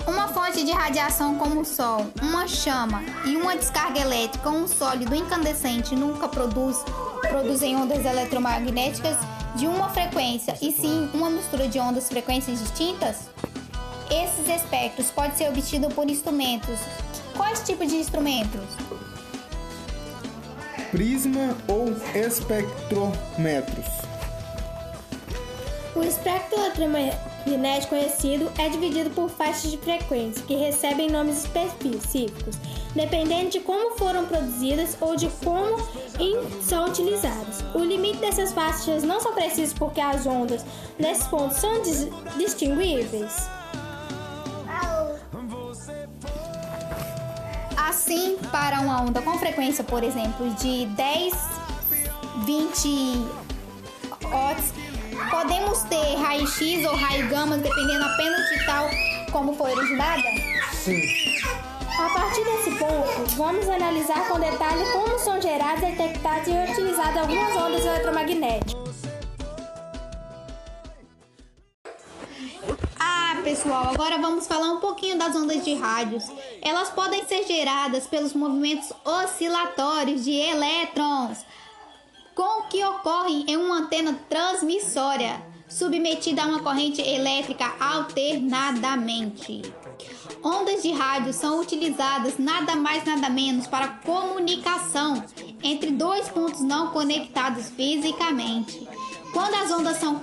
Uma 0.07 0.27
fonte 0.29 0.63
de 0.63 0.71
radiação 0.71 1.35
como 1.35 1.61
o 1.61 1.65
Sol, 1.65 2.07
uma 2.21 2.47
chama 2.47 3.03
e 3.25 3.35
uma 3.35 3.55
descarga 3.55 3.99
elétrica, 3.99 4.49
um 4.49 4.67
sólido 4.67 5.13
incandescente 5.13 5.95
nunca 5.95 6.27
produz, 6.27 6.83
produzem 7.29 7.77
ondas 7.77 8.03
eletromagnéticas 8.03 9.17
de 9.55 9.67
uma 9.67 9.89
frequência, 9.89 10.57
e 10.61 10.71
sim 10.71 11.09
uma 11.13 11.29
mistura 11.29 11.67
de 11.67 11.79
ondas 11.79 12.09
frequências 12.09 12.59
distintas? 12.59 13.29
Esses 14.09 14.47
espectros 14.49 15.11
podem 15.11 15.35
ser 15.35 15.49
obtidos 15.49 15.93
por 15.93 16.09
instrumentos. 16.09 16.79
Quais 17.37 17.61
tipos 17.61 17.87
de 17.87 17.95
instrumentos? 17.95 18.61
Prisma 20.91 21.55
ou 21.67 21.95
espectrômetros. 22.15 23.85
O 25.95 26.03
espectro 26.03 26.59
eletromagnético 27.53 27.89
conhecido 27.95 28.51
é 28.57 28.69
dividido 28.69 29.09
por 29.11 29.29
faixas 29.29 29.71
de 29.71 29.77
frequência, 29.77 30.43
que 30.45 30.55
recebem 30.55 31.09
nomes 31.09 31.43
específicos, 31.45 32.55
dependendo 32.95 33.49
de 33.49 33.59
como 33.59 33.97
foram 33.97 34.25
produzidas 34.25 34.95
ou 34.99 35.15
de 35.15 35.27
como 35.43 35.77
são 36.61 36.85
utilizadas. 36.85 37.63
O 37.73 37.79
limite 37.79 38.17
dessas 38.19 38.53
faixas 38.53 39.03
não 39.03 39.19
são 39.19 39.33
precisos 39.33 39.73
porque 39.73 40.01
as 40.01 40.25
ondas 40.25 40.63
nesses 40.97 41.27
pontos 41.27 41.57
são 41.57 41.81
dis- 41.81 42.07
distinguíveis. 42.37 43.33
Assim, 47.77 48.37
para 48.51 48.79
uma 48.81 49.01
onda 49.01 49.21
com 49.21 49.37
frequência, 49.39 49.83
por 49.83 50.03
exemplo, 50.03 50.49
de 50.55 50.85
10, 50.87 51.33
20 52.45 53.25
watts, 54.31 54.73
podemos 55.29 55.81
ter 55.83 56.15
raio-x 56.15 56.85
ou 56.85 56.95
raio 56.95 57.27
gama, 57.29 57.57
dependendo 57.57 58.03
apenas 58.05 58.49
de 58.49 58.65
tal 58.65 58.89
como 59.31 59.53
foi 59.53 59.71
originada? 59.71 60.23
Sim. 60.73 61.01
A 61.99 62.09
partir 62.13 62.45
desse 62.45 62.71
ponto, 62.77 63.35
vamos 63.35 63.67
analisar 63.67 64.25
com 64.29 64.39
detalhe 64.39 64.85
como 64.93 65.19
são 65.19 65.41
geradas, 65.41 65.81
detectadas 65.81 66.47
e 66.47 66.71
utilizadas 66.71 67.17
algumas 67.17 67.55
ondas 67.57 67.85
eletromagnéticas. 67.85 68.89
Ah, 72.97 73.35
pessoal, 73.43 73.89
agora 73.93 74.17
vamos 74.17 74.47
falar 74.47 74.71
um 74.71 74.79
pouquinho 74.79 75.17
das 75.17 75.35
ondas 75.35 75.63
de 75.65 75.73
rádios. 75.73 76.23
Elas 76.61 76.89
podem 76.89 77.25
ser 77.25 77.45
geradas 77.45 78.07
pelos 78.07 78.33
movimentos 78.33 78.93
oscilatórios 79.03 80.23
de 80.23 80.31
elétrons, 80.31 81.45
com 82.39 82.61
que 82.69 82.81
ocorrem 82.81 83.43
em 83.49 83.57
uma 83.57 83.79
antena 83.79 84.17
transmissória, 84.29 85.43
submetida 85.67 86.41
a 86.41 86.45
uma 86.45 86.61
corrente 86.61 87.01
elétrica 87.01 87.73
alternadamente. 87.77 89.61
Ondas 90.41 90.81
de 90.81 90.89
rádio 90.93 91.33
são 91.33 91.59
utilizadas 91.59 92.37
nada 92.37 92.77
mais 92.77 93.03
nada 93.03 93.29
menos 93.29 93.67
para 93.67 93.89
comunicação 93.89 95.21
entre 95.61 95.91
dois 95.91 96.29
pontos 96.29 96.61
não 96.61 96.91
conectados 96.91 97.71
fisicamente. 97.71 98.87
Quando 99.33 99.55
as 99.55 99.69
ondas 99.69 99.97
são 99.97 100.17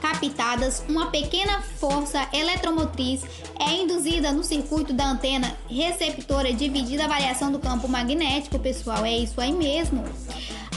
captadas, 0.00 0.84
uma 0.88 1.06
pequena 1.10 1.60
força 1.60 2.24
eletromotriz 2.32 3.24
é 3.58 3.82
induzida 3.82 4.30
no 4.30 4.44
circuito 4.44 4.92
da 4.92 5.10
antena 5.10 5.56
receptora 5.68 6.52
devido 6.52 7.00
à 7.00 7.08
variação 7.08 7.50
do 7.50 7.58
campo 7.58 7.88
magnético, 7.88 8.60
pessoal. 8.60 9.04
É 9.04 9.18
isso 9.18 9.40
aí 9.40 9.52
mesmo. 9.52 10.04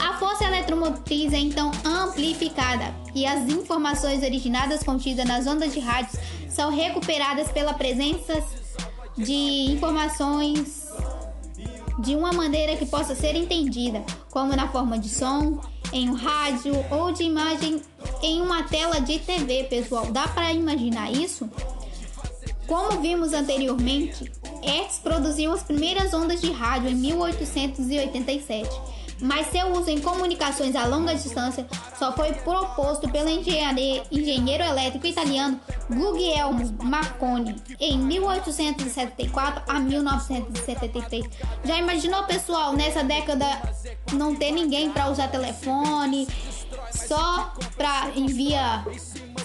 A 0.00 0.18
força 0.18 0.44
eletromotriz 0.44 1.32
é 1.32 1.38
então 1.38 1.70
amplificada 1.84 2.94
e 3.14 3.26
as 3.26 3.48
informações 3.48 4.22
originadas 4.22 4.82
contidas 4.82 5.26
nas 5.26 5.46
ondas 5.46 5.72
de 5.72 5.80
rádio 5.80 6.18
são 6.48 6.70
recuperadas 6.70 7.50
pela 7.50 7.74
presença 7.74 8.42
de 9.16 9.72
informações 9.72 10.86
de 11.98 12.14
uma 12.14 12.32
maneira 12.32 12.76
que 12.76 12.84
possa 12.84 13.14
ser 13.14 13.34
entendida, 13.34 14.04
como 14.30 14.54
na 14.54 14.68
forma 14.68 14.98
de 14.98 15.08
som, 15.08 15.60
em 15.92 16.10
um 16.10 16.14
rádio 16.14 16.74
ou 16.90 17.12
de 17.12 17.22
imagem 17.22 17.80
em 18.22 18.42
uma 18.42 18.64
tela 18.64 19.00
de 19.00 19.18
TV, 19.18 19.64
pessoal. 19.64 20.06
Dá 20.06 20.28
para 20.28 20.52
imaginar 20.52 21.10
isso? 21.10 21.48
Como 22.66 23.00
vimos 23.00 23.32
anteriormente, 23.32 24.30
Hertz 24.62 24.98
produziu 24.98 25.52
as 25.52 25.62
primeiras 25.62 26.12
ondas 26.12 26.40
de 26.40 26.50
rádio 26.50 26.90
em 26.90 26.94
1887, 26.94 28.68
mas 29.20 29.48
seu 29.48 29.72
uso 29.72 29.90
em 29.90 30.00
comunicações 30.00 30.74
a 30.76 30.86
longa 30.86 31.14
distância 31.14 31.66
só 31.98 32.12
foi 32.12 32.32
proposto 32.32 33.08
pelo 33.08 33.28
engenheiro, 33.28 34.62
elétrico 34.62 35.06
italiano 35.06 35.60
Guglielmo 35.88 36.76
Marconi 36.82 37.56
em 37.80 37.98
1874 37.98 39.62
a 39.68 39.80
1973. 39.80 41.24
Já 41.64 41.78
imaginou, 41.78 42.24
pessoal, 42.24 42.72
nessa 42.72 43.02
década 43.02 43.46
não 44.12 44.34
ter 44.34 44.50
ninguém 44.50 44.90
para 44.90 45.10
usar 45.10 45.28
telefone, 45.28 46.26
só 46.90 47.52
para 47.76 48.10
enviar 48.16 48.84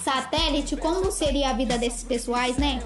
satélite? 0.02 0.76
Como 0.76 1.10
seria 1.10 1.50
a 1.50 1.52
vida 1.52 1.78
desses 1.78 2.02
pessoais, 2.02 2.56
né? 2.56 2.82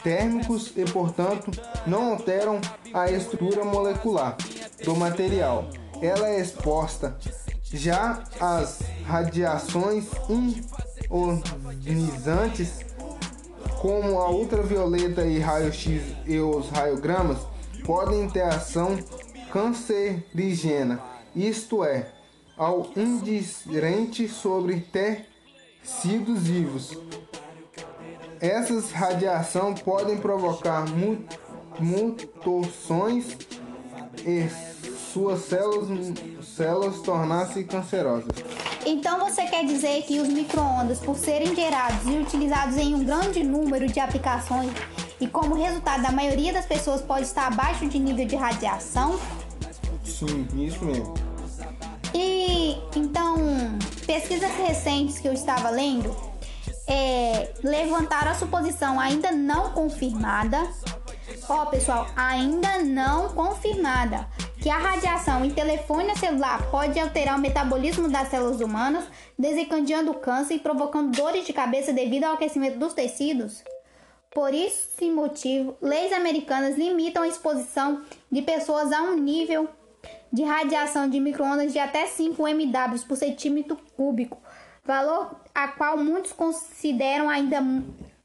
térmicos 0.04 0.74
e, 0.76 0.84
portanto, 0.86 1.52
não 1.86 2.14
alteram 2.14 2.60
a 2.94 3.12
estrutura 3.12 3.64
molecular 3.64 4.36
do 4.84 4.96
material. 4.96 5.70
Ela 6.02 6.30
é 6.30 6.40
exposta 6.40 7.16
já 7.72 8.24
às 8.40 8.80
radiações 9.06 10.06
ionizantes, 11.86 12.86
como 13.80 14.20
a 14.20 14.30
ultravioleta 14.32 15.26
e 15.26 15.40
raio-x 15.40 16.02
e 16.26 16.40
os 16.40 16.70
raiogramas, 16.70 17.38
podem 17.86 18.28
ter 18.30 18.42
ação 18.42 18.98
cancerígena, 19.52 21.02
isto 21.36 21.84
é, 21.84 22.12
ao 22.60 22.92
indirente 22.96 24.28
sobre 24.28 24.82
tecidos 24.82 26.44
vivos. 26.44 26.98
Essas 28.42 28.92
radiações 28.92 29.82
podem 29.82 30.18
provocar 30.18 30.86
mu- 30.90 31.24
mutações 31.80 33.38
e 34.26 34.48
suas 35.14 35.42
células, 35.46 36.14
células 36.44 37.00
tornar-se 37.02 37.64
cancerosas. 37.64 38.28
Então 38.86 39.20
você 39.20 39.46
quer 39.46 39.66
dizer 39.66 40.04
que 40.04 40.20
os 40.20 40.28
micro-ondas, 40.28 41.00
por 41.00 41.16
serem 41.18 41.56
gerados 41.56 42.06
e 42.06 42.18
utilizados 42.18 42.78
em 42.78 42.94
um 42.94 43.04
grande 43.04 43.44
número 43.44 43.88
de 43.88 44.00
aplicações 44.00 44.72
e 45.20 45.28
como 45.28 45.56
resultado 45.56 46.02
da 46.04 46.12
maioria 46.12 46.54
das 46.54 46.66
pessoas 46.66 47.02
pode 47.02 47.24
estar 47.24 47.48
abaixo 47.48 47.88
de 47.88 48.00
nível 48.00 48.26
de 48.26 48.36
radiação? 48.36 49.20
Sim, 50.04 50.48
isso 50.58 50.84
mesmo. 50.84 51.14
E 52.14 52.78
então, 52.96 53.38
pesquisas 54.06 54.52
recentes 54.52 55.20
que 55.20 55.28
eu 55.28 55.34
estava 55.34 55.70
lendo 55.70 56.16
é, 56.88 57.54
levantaram 57.64 58.32
a 58.32 58.36
suposição 58.36 59.00
ainda 59.00 59.32
não 59.32 59.72
confirmada. 59.72 60.68
Ó, 61.48 61.66
pessoal, 61.68 62.08
ainda 62.16 62.80
não 62.80 63.30
confirmada 63.30 64.28
que 64.62 64.70
a 64.70 64.78
radiação 64.78 65.46
em 65.46 65.52
telefone 65.52 66.18
celular 66.18 66.70
pode 66.70 67.00
alterar 67.00 67.38
o 67.38 67.42
metabolismo 67.42 68.10
das 68.10 68.28
células 68.30 68.60
humanas, 68.60 69.06
desencadeando 69.38 70.14
câncer 70.16 70.56
e 70.56 70.60
provocando 70.60 71.16
dores 71.16 71.46
de 71.46 71.54
cabeça 71.54 71.94
devido 71.94 72.26
ao 72.26 72.34
aquecimento 72.34 72.78
dos 72.78 72.94
tecidos. 72.94 73.64
Por 74.32 74.54
esse 74.54 75.10
motivo, 75.10 75.76
leis 75.82 76.12
americanas 76.12 76.78
limitam 76.78 77.24
a 77.24 77.28
exposição 77.28 78.02
de 78.32 78.42
pessoas 78.42 78.92
a 78.92 79.02
um 79.02 79.16
nível 79.16 79.68
de 80.32 80.44
radiação 80.44 81.10
de 81.10 81.20
microondas 81.20 81.74
de 81.74 81.80
até 81.80 82.06
5 82.06 82.48
MW 82.48 83.00
por 83.08 83.18
centímetro 83.18 83.76
cúbico, 83.96 84.38
valor 84.86 85.42
a 85.54 85.70
qual 85.70 85.98
muitos 85.98 86.32
consideram 86.32 87.28
ainda 87.30 87.64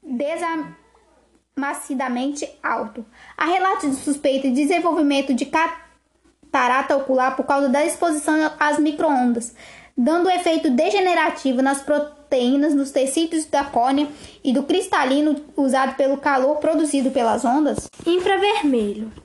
desamassidamente 0.03 2.47
alto. 2.61 3.03
Há 3.35 3.45
relatos 3.45 3.89
de 3.91 3.97
suspeita 3.97 4.47
de 4.47 4.55
desenvolvimento 4.55 5.33
de 5.33 5.45
catarata 5.45 6.95
ocular 6.95 7.35
por 7.35 7.45
causa 7.45 7.67
da 7.69 7.83
exposição 7.85 8.51
às 8.59 8.79
microondas, 8.79 9.55
dando 9.97 10.29
efeito 10.29 10.69
degenerativo 10.69 11.61
nas 11.61 11.81
proteínas 11.81 12.73
nos 12.73 12.91
tecidos 12.91 13.45
da 13.45 13.63
córnea 13.63 14.09
e 14.43 14.51
do 14.53 14.63
cristalino 14.63 15.37
usado 15.55 15.95
pelo 15.95 16.17
calor 16.17 16.57
produzido 16.57 17.11
pelas 17.11 17.45
ondas. 17.45 17.87
Infravermelho. 18.05 19.24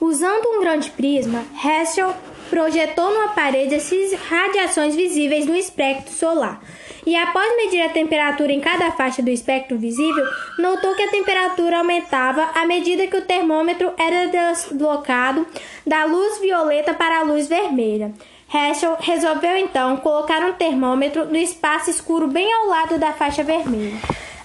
Usando 0.00 0.46
um 0.46 0.60
grande 0.60 0.90
prisma, 0.90 1.42
Herschel 1.64 2.14
projetou 2.50 3.12
numa 3.12 3.28
parede 3.28 3.74
as 3.74 3.90
radiações 4.28 4.94
visíveis 4.94 5.46
no 5.46 5.56
espectro 5.56 6.12
solar. 6.12 6.60
E 7.06 7.14
após 7.16 7.56
medir 7.56 7.80
a 7.82 7.88
temperatura 7.88 8.52
em 8.52 8.60
cada 8.60 8.90
faixa 8.90 9.22
do 9.22 9.30
espectro 9.30 9.78
visível, 9.78 10.24
notou 10.58 10.94
que 10.94 11.02
a 11.02 11.10
temperatura 11.10 11.78
aumentava 11.78 12.50
à 12.54 12.66
medida 12.66 13.06
que 13.06 13.16
o 13.16 13.24
termômetro 13.24 13.92
era 13.96 14.26
deslocado 14.26 15.46
da 15.86 16.04
luz 16.04 16.38
violeta 16.40 16.92
para 16.92 17.20
a 17.20 17.22
luz 17.22 17.46
vermelha. 17.46 18.12
Herschel 18.52 18.96
resolveu 19.00 19.56
então 19.56 19.96
colocar 19.98 20.40
um 20.42 20.52
termômetro 20.52 21.24
no 21.26 21.36
espaço 21.36 21.90
escuro 21.90 22.26
bem 22.26 22.52
ao 22.52 22.66
lado 22.66 22.98
da 22.98 23.12
faixa 23.12 23.42
vermelha. 23.42 23.96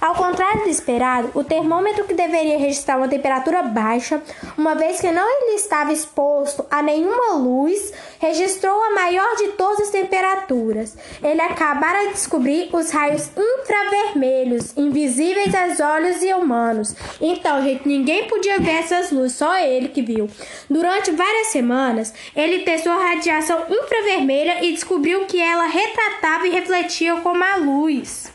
Ao 0.02 0.16
contrário 0.16 0.64
do 0.64 0.70
esperado, 0.70 1.30
o 1.36 1.44
termômetro 1.44 2.06
que 2.06 2.16
deveria 2.16 2.58
registrar 2.58 2.98
uma 2.98 3.08
temperatura 3.08 3.62
baixa, 3.62 4.20
uma 4.58 4.74
vez 4.74 5.00
que 5.00 5.12
não 5.12 5.30
estava 5.54 5.94
exposto 5.94 6.66
a 6.72 6.82
nenhuma 6.82 7.36
luz, 7.36 7.94
registrou 8.18 8.82
a 8.84 8.96
maior 8.96 9.36
de 9.36 9.50
todas 9.50 9.82
as 9.82 9.90
temperaturas. 9.92 10.98
Ele 11.22 11.40
acabara 11.40 12.08
de 12.08 12.14
descobrir 12.14 12.72
os 12.74 12.90
raios 12.90 13.30
infravermelhos, 13.38 14.76
invisíveis 14.76 15.54
aos 15.54 15.80
olhos 15.80 16.24
e 16.24 16.34
humanos. 16.34 16.96
Então, 17.22 17.62
gente, 17.62 17.88
ninguém 17.88 18.28
podia 18.28 18.58
ver 18.58 18.80
essas 18.80 19.12
luzes, 19.12 19.38
só 19.38 19.56
ele 19.60 19.90
que 19.90 20.02
viu. 20.02 20.28
Durante 20.68 21.12
várias 21.12 21.48
semanas, 21.48 22.12
ele 22.36 22.64
testou 22.64 22.92
a 22.92 23.10
radiação 23.10 23.68
infravermelha 23.70 24.66
e 24.66 24.72
descobriu 24.72 25.28
que 25.28 25.40
ela 25.40 25.68
retratava 25.68 26.48
e 26.48 26.50
refletia 26.50 27.18
como 27.18 27.44
a 27.44 27.58
luz. 27.58 28.31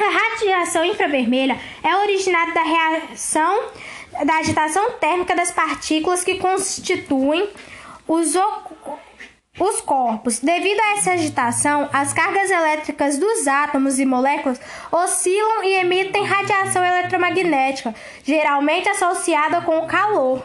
A 0.00 0.08
radiação 0.08 0.82
infravermelha 0.84 1.58
é 1.82 1.94
originada 1.94 2.52
da 2.52 2.62
reação 2.62 3.64
da 4.24 4.38
agitação 4.38 4.92
térmica 4.92 5.36
das 5.36 5.50
partículas 5.50 6.24
que 6.24 6.36
constituem 6.36 7.48
os, 8.08 8.34
os 9.58 9.80
corpos. 9.82 10.40
Devido 10.40 10.80
a 10.80 10.96
essa 10.96 11.12
agitação, 11.12 11.88
as 11.92 12.12
cargas 12.12 12.50
elétricas 12.50 13.18
dos 13.18 13.46
átomos 13.46 13.98
e 13.98 14.06
moléculas 14.06 14.60
oscilam 14.90 15.64
e 15.64 15.74
emitem 15.76 16.24
radiação 16.24 16.84
eletromagnética, 16.84 17.94
geralmente 18.24 18.88
associada 18.88 19.60
com 19.60 19.78
o 19.78 19.86
calor. 19.86 20.42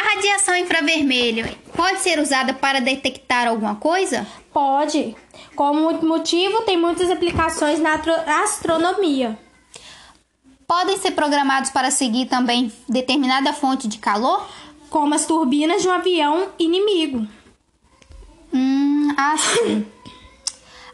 A 0.00 0.14
radiação 0.14 0.56
infravermelha 0.56 1.54
pode 1.76 2.00
ser 2.00 2.18
usada 2.18 2.54
para 2.54 2.80
detectar 2.80 3.46
alguma 3.46 3.74
coisa? 3.74 4.26
Pode. 4.50 5.14
Como 5.54 5.92
motivo, 6.02 6.62
tem 6.62 6.78
muitas 6.78 7.10
aplicações 7.10 7.78
na 7.78 8.00
astronomia. 8.42 9.38
Podem 10.66 10.96
ser 10.96 11.10
programados 11.10 11.70
para 11.70 11.90
seguir 11.90 12.26
também 12.26 12.72
determinada 12.88 13.52
fonte 13.52 13.86
de 13.86 13.98
calor? 13.98 14.48
Como 14.88 15.14
as 15.14 15.26
turbinas 15.26 15.82
de 15.82 15.88
um 15.88 15.92
avião 15.92 16.48
inimigo. 16.58 17.28
Hum, 18.54 19.14
assim. 19.18 19.86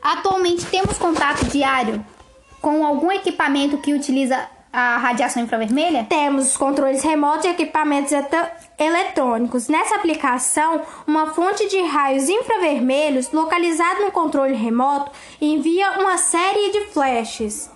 Atualmente 0.02 0.66
temos 0.66 0.98
contato 0.98 1.44
diário 1.44 2.04
com 2.60 2.84
algum 2.84 3.12
equipamento 3.12 3.78
que 3.78 3.94
utiliza 3.94 4.50
a 4.76 4.98
radiação 4.98 5.42
infravermelha? 5.42 6.04
Temos 6.06 6.48
os 6.48 6.56
controles 6.58 7.02
remotos 7.02 7.46
e 7.46 7.48
equipamentos 7.48 8.12
eletrônicos. 8.78 9.68
Nessa 9.68 9.94
aplicação, 9.94 10.82
uma 11.06 11.32
fonte 11.32 11.66
de 11.66 11.80
raios 11.80 12.28
infravermelhos 12.28 13.32
localizada 13.32 14.04
no 14.04 14.12
controle 14.12 14.52
remoto 14.52 15.10
envia 15.40 15.92
uma 15.92 16.18
série 16.18 16.72
de 16.72 16.92
flashes, 16.92 17.70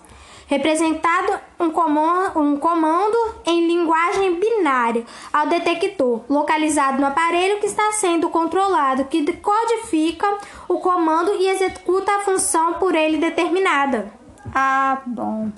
representado 0.45 1.39
um 1.59 1.71
comando, 1.71 2.39
um 2.39 2.57
comando 2.57 3.17
em 3.47 3.65
linguagem 3.65 4.39
binária 4.39 5.03
ao 5.33 5.47
detector, 5.47 6.21
localizado 6.29 7.01
no 7.01 7.07
aparelho 7.07 7.59
que 7.59 7.65
está 7.65 7.93
sendo 7.93 8.29
controlado, 8.29 9.05
que 9.05 9.25
codifica 9.37 10.37
o 10.67 10.79
comando 10.79 11.33
e 11.33 11.47
executa 11.47 12.11
a 12.11 12.19
função 12.19 12.75
por 12.75 12.93
ele 12.93 13.17
determinada. 13.17 14.13
Ah, 14.53 15.01
bom. 15.07 15.49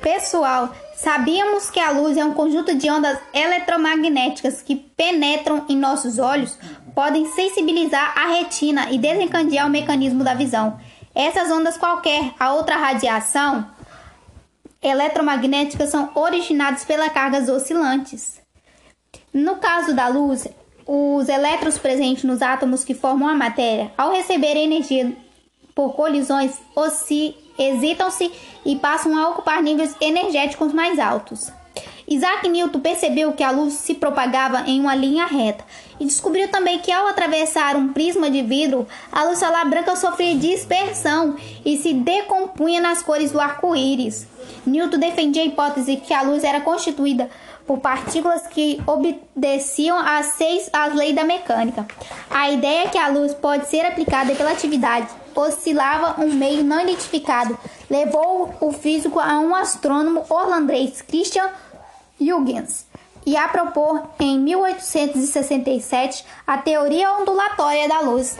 Pessoal, 0.00 0.74
sabíamos 0.94 1.70
que 1.70 1.80
a 1.80 1.90
luz 1.90 2.16
é 2.16 2.24
um 2.24 2.34
conjunto 2.34 2.74
de 2.74 2.90
ondas 2.90 3.18
eletromagnéticas 3.32 4.62
que 4.62 4.76
penetram 4.76 5.64
em 5.68 5.76
nossos 5.76 6.18
olhos, 6.18 6.58
podem 6.94 7.26
sensibilizar 7.32 8.14
a 8.16 8.28
retina 8.28 8.90
e 8.90 8.98
desencadear 8.98 9.66
o 9.66 9.70
mecanismo 9.70 10.22
da 10.22 10.34
visão. 10.34 10.78
Essas 11.14 11.50
ondas, 11.50 11.76
qualquer 11.76 12.34
a 12.38 12.52
outra 12.52 12.76
radiação 12.76 13.66
eletromagnética, 14.82 15.86
são 15.86 16.10
originadas 16.14 16.84
pelas 16.84 17.12
cargas 17.12 17.48
oscilantes. 17.48 18.40
No 19.32 19.56
caso 19.56 19.94
da 19.94 20.08
luz, 20.08 20.46
os 20.86 21.28
elétrons 21.28 21.78
presentes 21.78 22.24
nos 22.24 22.42
átomos 22.42 22.84
que 22.84 22.94
formam 22.94 23.28
a 23.28 23.34
matéria, 23.34 23.92
ao 23.96 24.12
receber 24.12 24.56
energia 24.56 25.16
por 25.74 25.94
colisões, 25.94 26.58
excitam-se 27.58 28.30
e 28.64 28.76
passam 28.76 29.16
a 29.16 29.28
ocupar 29.30 29.62
níveis 29.62 29.94
energéticos 30.00 30.72
mais 30.72 30.98
altos. 30.98 31.50
Isaac 32.08 32.48
Newton 32.48 32.78
percebeu 32.78 33.32
que 33.32 33.42
a 33.42 33.50
luz 33.50 33.74
se 33.74 33.94
propagava 33.94 34.62
em 34.66 34.80
uma 34.80 34.94
linha 34.94 35.26
reta 35.26 35.64
e 35.98 36.04
descobriu 36.04 36.48
também 36.48 36.78
que 36.78 36.92
ao 36.92 37.08
atravessar 37.08 37.74
um 37.74 37.92
prisma 37.92 38.30
de 38.30 38.42
vidro, 38.42 38.86
a 39.10 39.24
luz 39.24 39.40
solar 39.40 39.68
branca 39.68 39.96
sofria 39.96 40.36
dispersão 40.36 41.36
e 41.64 41.76
se 41.76 41.92
decompunha 41.92 42.80
nas 42.80 43.02
cores 43.02 43.32
do 43.32 43.40
arco-íris. 43.40 44.26
Newton 44.64 44.98
defendia 44.98 45.42
a 45.42 45.46
hipótese 45.46 45.96
que 45.96 46.14
a 46.14 46.22
luz 46.22 46.44
era 46.44 46.60
constituída 46.60 47.28
por 47.66 47.80
partículas 47.80 48.46
que 48.46 48.80
obedeciam 48.86 49.98
às 49.98 50.26
seis 50.26 50.70
leis 50.94 51.14
da 51.14 51.24
mecânica. 51.24 51.84
A 52.30 52.50
ideia 52.50 52.84
é 52.84 52.88
que 52.88 52.98
a 52.98 53.08
luz 53.08 53.34
pode 53.34 53.68
ser 53.68 53.84
aplicada 53.84 54.32
pela 54.36 54.52
atividade 54.52 55.08
oscilava 55.36 56.20
um 56.22 56.32
meio 56.32 56.64
não 56.64 56.80
identificado, 56.80 57.58
levou 57.90 58.54
o 58.60 58.72
físico 58.72 59.20
a 59.20 59.38
um 59.38 59.54
astrônomo 59.54 60.24
holandês, 60.28 61.02
Christian 61.02 61.50
Huygens, 62.20 62.86
e 63.24 63.36
a 63.36 63.48
propor 63.48 64.02
em 64.18 64.38
1867 64.38 66.24
a 66.46 66.58
teoria 66.58 67.12
ondulatória 67.12 67.88
da 67.88 68.00
luz. 68.00 68.38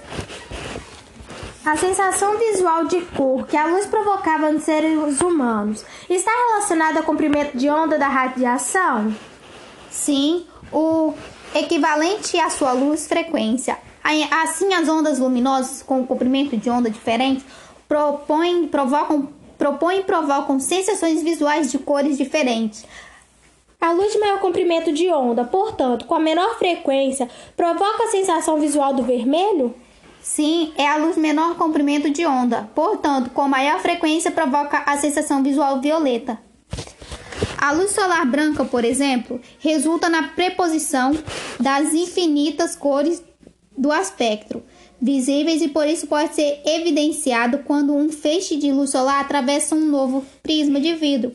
A 1.64 1.76
sensação 1.76 2.38
visual 2.38 2.84
de 2.84 3.00
cor 3.00 3.44
que 3.46 3.56
a 3.56 3.66
luz 3.66 3.86
provocava 3.86 4.52
nos 4.52 4.62
seres 4.62 5.20
humanos 5.20 5.84
está 6.08 6.30
relacionada 6.30 7.00
ao 7.00 7.04
comprimento 7.04 7.56
de 7.56 7.68
onda 7.68 7.98
da 7.98 8.06
radiação? 8.06 9.12
Sim, 9.90 10.46
o 10.72 11.12
equivalente 11.52 12.38
à 12.38 12.50
sua 12.50 12.70
luz 12.70 13.08
frequência. 13.08 13.76
Assim, 14.30 14.72
as 14.72 14.88
ondas 14.88 15.18
luminosas 15.18 15.82
com 15.82 16.06
comprimento 16.06 16.56
de 16.56 16.70
onda 16.70 16.88
diferente 16.88 17.44
propõem, 17.88 18.68
provocam, 18.68 19.28
propõem 19.58 20.00
e 20.00 20.04
provocam 20.04 20.60
sensações 20.60 21.22
visuais 21.22 21.72
de 21.72 21.78
cores 21.78 22.16
diferentes. 22.16 22.84
A 23.80 23.90
luz 23.92 24.12
de 24.12 24.18
maior 24.18 24.40
comprimento 24.40 24.92
de 24.92 25.10
onda, 25.10 25.44
portanto, 25.44 26.06
com 26.06 26.14
a 26.14 26.20
menor 26.20 26.56
frequência, 26.56 27.28
provoca 27.56 28.04
a 28.04 28.08
sensação 28.08 28.60
visual 28.60 28.94
do 28.94 29.02
vermelho? 29.02 29.74
Sim, 30.22 30.72
é 30.76 30.86
a 30.86 30.96
luz 30.96 31.16
menor 31.16 31.56
comprimento 31.56 32.08
de 32.08 32.24
onda, 32.24 32.68
portanto, 32.74 33.30
com 33.30 33.46
maior 33.48 33.80
frequência 33.80 34.30
provoca 34.30 34.82
a 34.86 34.96
sensação 34.96 35.42
visual 35.42 35.80
violeta. 35.80 36.38
A 37.58 37.72
luz 37.72 37.90
solar 37.90 38.24
branca, 38.26 38.64
por 38.64 38.84
exemplo, 38.84 39.40
resulta 39.58 40.08
na 40.08 40.28
preposição 40.28 41.12
das 41.58 41.94
infinitas 41.94 42.76
cores 42.76 43.22
do 43.76 43.92
espectro 43.92 44.62
visíveis 45.00 45.60
e 45.62 45.68
por 45.68 45.86
isso 45.86 46.06
pode 46.06 46.34
ser 46.34 46.60
evidenciado 46.64 47.58
quando 47.58 47.94
um 47.94 48.08
feixe 48.10 48.56
de 48.56 48.72
luz 48.72 48.90
solar 48.90 49.20
atravessa 49.20 49.74
um 49.74 49.86
novo 49.86 50.24
prisma 50.42 50.80
de 50.80 50.94
vidro. 50.94 51.32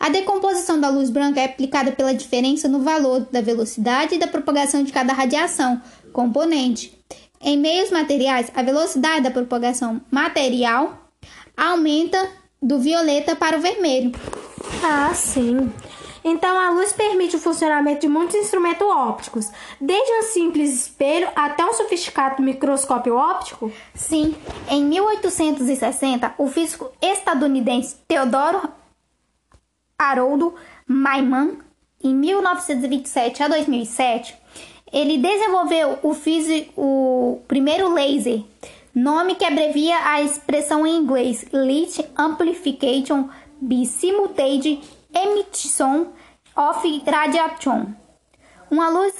A 0.00 0.08
decomposição 0.08 0.80
da 0.80 0.88
luz 0.88 1.10
branca 1.10 1.40
é 1.40 1.44
aplicada 1.44 1.92
pela 1.92 2.14
diferença 2.14 2.68
no 2.68 2.80
valor 2.80 3.26
da 3.30 3.40
velocidade 3.40 4.14
e 4.14 4.18
da 4.18 4.26
propagação 4.26 4.82
de 4.82 4.92
cada 4.92 5.12
radiação 5.12 5.80
componente. 6.12 6.98
Em 7.40 7.56
meios 7.56 7.90
materiais, 7.90 8.50
a 8.54 8.62
velocidade 8.62 9.24
da 9.24 9.30
propagação 9.30 10.00
material 10.10 11.10
aumenta 11.56 12.28
do 12.60 12.78
violeta 12.78 13.36
para 13.36 13.58
o 13.58 13.60
vermelho. 13.60 14.12
Ah, 14.82 15.12
sim. 15.14 15.70
Então 16.24 16.58
a 16.58 16.70
luz 16.70 16.92
permite 16.92 17.36
o 17.36 17.40
funcionamento 17.40 18.02
de 18.02 18.08
muitos 18.08 18.36
instrumentos 18.36 18.86
ópticos, 18.86 19.50
desde 19.80 20.12
um 20.12 20.22
simples 20.22 20.72
espelho 20.72 21.28
até 21.34 21.64
um 21.64 21.72
sofisticado 21.72 22.42
microscópio 22.42 23.16
óptico? 23.16 23.72
Sim. 23.94 24.36
Em 24.70 24.84
1860, 24.84 26.34
o 26.38 26.46
físico 26.46 26.90
estadunidense 27.00 27.96
Theodore 28.06 28.68
Haroldo 29.98 30.54
Maiman, 30.86 31.58
em 32.02 32.14
1927 32.14 33.42
a 33.42 33.48
2007, 33.48 34.36
ele 34.92 35.18
desenvolveu 35.18 35.98
o, 36.02 36.12
físico, 36.12 36.72
o 36.76 37.42
primeiro 37.48 37.92
laser, 37.94 38.42
nome 38.94 39.34
que 39.36 39.44
abrevia 39.44 39.96
a 40.04 40.20
expressão 40.20 40.86
em 40.86 40.96
inglês 40.96 41.46
Light 41.52 42.04
Amplification 42.16 43.28
by 43.60 43.86
Simultaneous 43.86 45.01
Emission 45.14 46.08
of 46.56 47.02
Radiation. 47.06 47.86
Uma 48.70 48.88
luz 48.88 49.14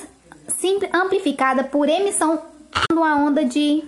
amplificada 0.92 1.64
por 1.64 1.88
emissão 1.88 2.36
de 2.36 2.96
uma 2.96 3.16
onda 3.16 3.44
de 3.44 3.84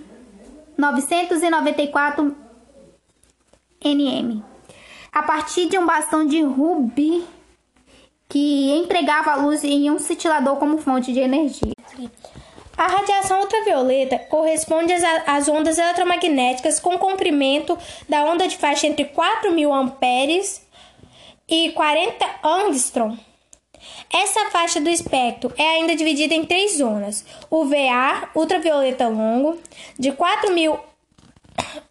994 0.77 2.35
nm. 3.83 4.43
A 5.11 5.23
partir 5.23 5.67
de 5.67 5.77
um 5.77 5.85
bastão 5.85 6.25
de 6.25 6.41
rubi 6.41 7.25
que 8.27 8.71
empregava 8.71 9.31
a 9.31 9.35
luz 9.35 9.63
em 9.63 9.89
um 9.89 9.99
cintilador 9.99 10.57
como 10.57 10.77
fonte 10.77 11.13
de 11.13 11.19
energia. 11.19 11.73
A 12.77 12.87
radiação 12.87 13.39
ultravioleta 13.39 14.19
corresponde 14.19 14.91
às 15.25 15.47
ondas 15.47 15.77
eletromagnéticas 15.77 16.79
com 16.79 16.97
comprimento 16.97 17.77
da 18.09 18.25
onda 18.25 18.47
de 18.47 18.57
faixa 18.57 18.87
entre 18.87 19.05
4.000 19.05 19.71
amperes 19.71 20.64
e 21.47 21.71
40 21.71 22.25
angstrom. 22.43 23.17
Essa 24.11 24.49
faixa 24.49 24.81
do 24.81 24.89
espectro 24.89 25.53
é 25.57 25.75
ainda 25.75 25.95
dividida 25.95 26.33
em 26.33 26.45
três 26.45 26.77
zonas: 26.77 27.25
o 27.49 27.65
VA, 27.65 28.29
ultravioleta 28.33 29.07
longo, 29.07 29.59
de 29.97 30.11
4.000 30.11 30.79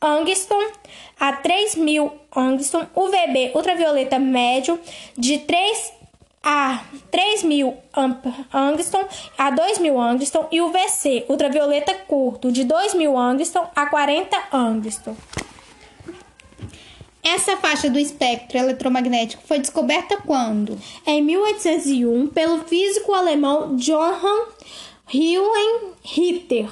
angstrom 0.01 0.73
a 1.19 1.33
3.000 1.33 2.13
angstrom, 2.35 2.87
o 2.95 3.09
VB, 3.09 3.53
ultravioleta 3.55 4.19
médio, 4.19 4.81
de 5.17 5.39
3 5.39 5.93
a 6.43 6.85
3.000 7.11 7.75
angstrom 8.53 9.05
a 9.39 9.51
2.000 9.51 9.99
angstrom 9.99 10.47
e 10.51 10.61
o 10.61 10.71
VC, 10.71 11.25
ultravioleta 11.29 11.95
curto, 12.07 12.53
de 12.53 12.65
2.000 12.65 13.17
angstrom 13.17 13.67
a 13.75 13.87
40 13.87 14.37
angstrom. 14.53 15.17
Essa 17.25 17.57
faixa 17.57 17.89
do 17.89 17.99
espectro 17.99 18.59
eletromagnético 18.59 19.43
foi 19.47 19.59
descoberta 19.59 20.19
quando? 20.19 20.79
Em 21.07 21.23
1801, 21.23 22.27
pelo 22.27 22.59
físico 22.65 23.15
alemão 23.15 23.77
Johann 23.77 24.49
Wilhelm 25.13 25.95
Ritter, 26.05 26.69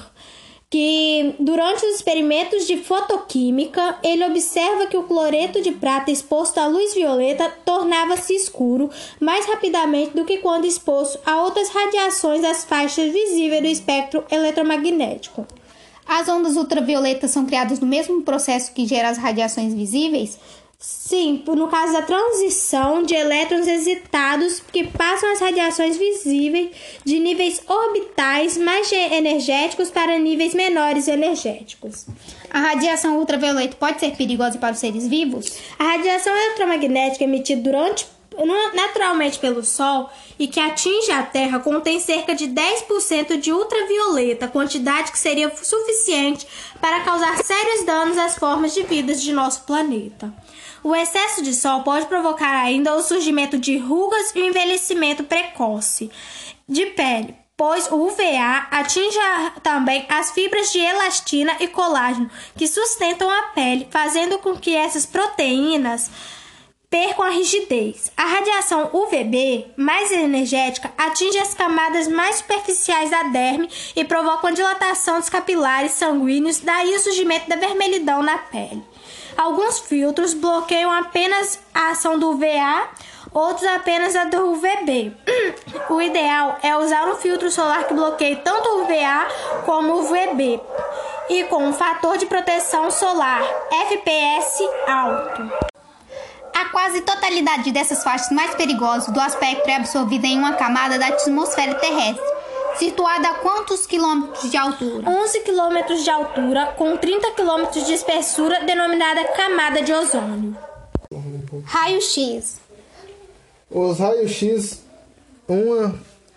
que 0.69 1.35
durante 1.39 1.87
os 1.87 1.97
experimentos 1.97 2.67
de 2.67 2.77
fotoquímica, 2.77 3.99
ele 4.03 4.27
observa 4.27 4.87
que 4.87 4.97
o 4.97 5.05
cloreto 5.05 5.63
de 5.63 5.73
prata 5.73 6.11
exposto 6.11 6.59
à 6.59 6.67
luz 6.67 6.93
violeta 6.93 7.51
tornava-se 7.65 8.35
escuro 8.35 8.91
mais 9.19 9.47
rapidamente 9.47 10.15
do 10.15 10.27
que 10.27 10.39
quando 10.39 10.67
exposto 10.67 11.19
a 11.25 11.43
outras 11.43 11.71
radiações 11.71 12.43
das 12.43 12.63
faixas 12.63 13.11
visíveis 13.11 13.63
do 13.63 13.69
espectro 13.69 14.23
eletromagnético. 14.31 15.47
As 16.07 16.29
ondas 16.29 16.57
ultravioletas 16.57 17.31
são 17.31 17.47
criadas 17.47 17.81
no 17.81 17.87
mesmo 17.87 18.23
processo 18.23 18.73
que 18.73 18.87
gera 18.87 19.09
as 19.09 19.19
radiações 19.19 19.73
visíveis? 19.73 20.39
Sim, 20.83 21.45
no 21.47 21.69
caso 21.69 21.93
da 21.93 22.03
transição 22.03 23.05
de 23.05 23.15
elétrons 23.15 23.69
excitados 23.69 24.61
que 24.73 24.83
passam 24.89 25.31
as 25.31 25.39
radiações 25.39 25.97
visíveis 25.97 26.71
de 27.05 27.21
níveis 27.21 27.63
orbitais 27.69 28.57
mais 28.57 28.91
energéticos 28.91 29.91
para 29.91 30.19
níveis 30.19 30.55
menores 30.55 31.07
energéticos. 31.07 32.05
A 32.51 32.59
radiação 32.59 33.19
ultravioleta 33.19 33.77
pode 33.77 34.01
ser 34.01 34.17
perigosa 34.17 34.59
para 34.59 34.73
os 34.73 34.81
seres 34.81 35.07
vivos? 35.07 35.57
A 35.79 35.85
radiação 35.85 36.35
eletromagnética 36.35 37.23
emitida 37.23 37.63
durante 37.63 38.05
naturalmente 38.75 39.39
pelo 39.39 39.63
Sol 39.63 40.11
e 40.39 40.49
que 40.49 40.61
atinge 40.61 41.11
a 41.11 41.23
Terra 41.23 41.59
contém 41.59 42.01
cerca 42.01 42.35
de 42.35 42.49
10% 42.49 43.39
de 43.39 43.53
ultravioleta, 43.53 44.49
quantidade 44.49 45.13
que 45.13 45.19
seria 45.19 45.55
suficiente 45.55 46.47
para 46.81 47.01
causar 47.01 47.43
sérios 47.43 47.85
danos 47.85 48.19
às 48.19 48.37
formas 48.37 48.75
de 48.75 48.83
vida 48.83 49.15
de 49.15 49.33
nosso 49.33 49.63
planeta. 49.65 50.33
O 50.83 50.97
excesso 50.97 51.43
de 51.43 51.55
sol 51.55 51.83
pode 51.83 52.07
provocar 52.07 52.61
ainda 52.61 52.95
o 52.95 53.03
surgimento 53.03 53.57
de 53.57 53.79
rugas 53.79 54.33
e 54.35 54.41
o 54.41 54.45
envelhecimento 54.45 55.23
precoce 55.23 56.11
de 56.69 56.87
pele, 56.87 57.37
pois 57.57 57.89
o 57.89 57.95
UVA 57.95 58.67
atinge 58.71 59.19
também 59.63 60.05
as 60.09 60.33
fibras 60.33 60.73
de 60.73 60.81
elastina 60.81 61.57
e 61.61 61.69
colágeno 61.69 62.29
que 62.57 62.67
sustentam 62.67 63.31
a 63.31 63.43
pele, 63.55 63.87
fazendo 63.91 64.39
com 64.39 64.57
que 64.57 64.75
essas 64.75 65.07
proteínas 65.07 66.11
percam 66.93 67.25
a 67.25 67.31
rigidez. 67.31 68.13
A 68.15 68.27
radiação 68.27 68.91
UVB, 68.93 69.65
mais 69.79 70.13
energética, 70.13 70.93
atinge 70.99 71.39
as 71.39 71.55
camadas 71.55 72.07
mais 72.07 72.37
superficiais 72.37 73.11
da 73.11 73.23
derme 73.23 73.67
e 73.97 74.05
provoca 74.05 74.49
a 74.49 74.53
dilatação 74.53 75.19
dos 75.19 75.31
capilares 75.31 75.93
sanguíneos, 75.93 76.61
daí 76.61 76.95
o 76.95 77.01
surgimento 77.01 77.49
da 77.49 77.57
vermelhidão 77.57 78.23
na 78.23 78.37
pele. 78.37 78.85
Alguns 79.39 79.81
filtros 79.81 80.35
bloqueiam 80.35 80.93
apenas 80.93 81.59
a 81.73 81.93
ação 81.93 82.19
do 82.19 82.33
UVA, 82.33 82.91
outros 83.33 83.67
apenas 83.67 84.15
a 84.15 84.25
do 84.25 84.53
UVB. 84.53 85.17
O 85.89 86.01
ideal 86.01 86.59
é 86.63 86.77
usar 86.77 87.09
um 87.09 87.17
filtro 87.17 87.51
solar 87.51 87.87
que 87.87 87.95
bloqueie 87.95 88.37
tanto 88.37 88.69
o 88.69 88.83
UVA 88.83 89.29
como 89.65 89.95
o 89.95 90.01
UVB 90.01 90.61
e 91.31 91.45
com 91.45 91.65
um 91.65 91.73
fator 91.73 92.19
de 92.19 92.27
proteção 92.27 92.91
solar 92.91 93.43
FPS 93.71 94.63
alto. 94.87 95.82
A 96.55 96.67
quase 96.67 97.01
totalidade 97.01 97.73
dessas 97.73 98.03
faixas 98.05 98.31
mais 98.31 98.55
perigosas 98.55 99.13
do 99.13 99.21
aspecto 99.21 99.69
é 99.69 99.77
absorvida 99.77 100.27
em 100.27 100.39
uma 100.39 100.55
camada 100.55 100.99
da 100.99 101.09
atmosfera 101.09 101.75
terrestre, 101.75 102.25
situada 102.79 103.29
a 103.29 103.35
quantos 103.35 103.87
quilômetros 103.87 104.51
de 104.51 104.57
altura? 104.57 105.09
11 105.09 105.41
quilômetros 105.41 106.05
de 106.05 106.11
altura, 106.11 106.75
com 106.77 106.97
30 106.97 107.31
quilômetros 107.33 107.87
de 107.87 107.95
espessura, 107.95 108.65
denominada 108.65 109.25
camada 109.33 109.83
de 109.83 109.93
ozônio. 109.93 110.57
Raio-X. 111.65 112.61
Os 113.71 113.99
raios-X, 113.99 114.83
uma 115.49 115.95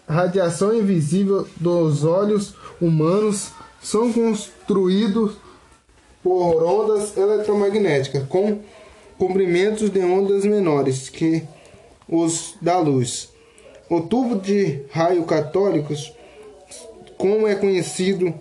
radiação 0.07 0.73
invisível 0.73 1.47
dos 1.57 2.05
olhos 2.05 2.53
humanos, 2.79 3.51
são 3.81 4.11
construídos 4.11 5.35
por 6.23 6.63
ondas 6.63 7.15
eletromagnéticas 7.15 8.27
com 8.27 8.61
comprimentos 9.17 9.89
de 9.89 9.99
ondas 9.99 10.45
menores 10.45 11.09
que 11.09 11.43
os 12.07 12.55
da 12.61 12.79
luz. 12.79 13.33
O 13.89 14.01
tubo 14.01 14.39
de 14.39 14.83
raio 14.91 15.23
católicos, 15.23 16.13
como 17.17 17.47
é 17.47 17.55
conhecido, 17.55 18.33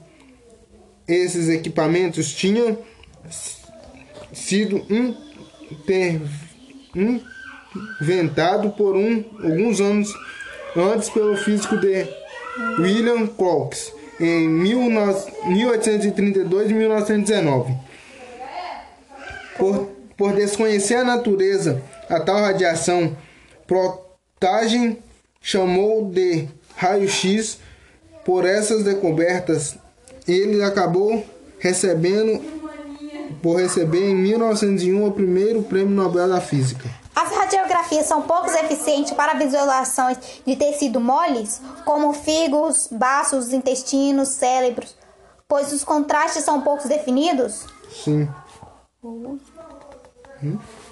esses 1.07 1.49
equipamentos 1.49 2.33
tinham 2.33 2.79
sido 4.33 4.85
inventado 8.01 8.71
por 8.71 8.97
um, 8.97 9.23
alguns 9.43 9.81
anos 9.81 10.15
antes 10.77 11.11
pelo 11.11 11.37
físico 11.37 11.77
de 11.77 12.07
William 12.79 13.27
Crookes 13.27 13.93
em 14.19 14.49
1832 14.49 16.71
e 16.71 16.75
1919. 16.75 17.75
Por 19.59 19.94
por 20.17 20.35
desconhecer 20.35 20.97
a 20.97 21.05
natureza, 21.05 21.83
a 22.09 22.21
tal 22.21 22.37
radiação, 22.37 23.17
Protagem 23.67 24.99
chamou 25.41 26.05
de 26.11 26.49
raio-x. 26.77 27.59
Por 28.25 28.47
essas 28.47 28.83
descobertas, 28.83 29.77
ele 30.27 30.63
acabou 30.63 31.25
recebendo 31.59 32.43
por 33.43 33.59
receber 33.59 34.11
em 34.11 34.15
1901 34.15 35.07
o 35.07 35.13
primeiro 35.13 35.63
prêmio 35.63 35.95
Nobel 35.95 36.29
da 36.29 36.41
Física. 36.41 36.89
As 37.15 37.31
radiografias 37.31 38.07
são 38.07 38.23
pouco 38.23 38.51
eficientes 38.51 39.13
para 39.13 39.35
visualizações 39.35 40.19
de 40.47 40.57
tecido 40.57 41.01
moles, 41.01 41.61
como 41.85 42.13
fígados, 42.13 42.89
baços, 42.91 43.53
intestinos, 43.53 44.29
cérebros, 44.29 44.97
pois 45.47 45.73
os 45.73 45.85
contrastes 45.85 46.45
são 46.45 46.63
poucos 46.63 46.87
definidos. 46.87 47.67
Sim. 48.03 48.29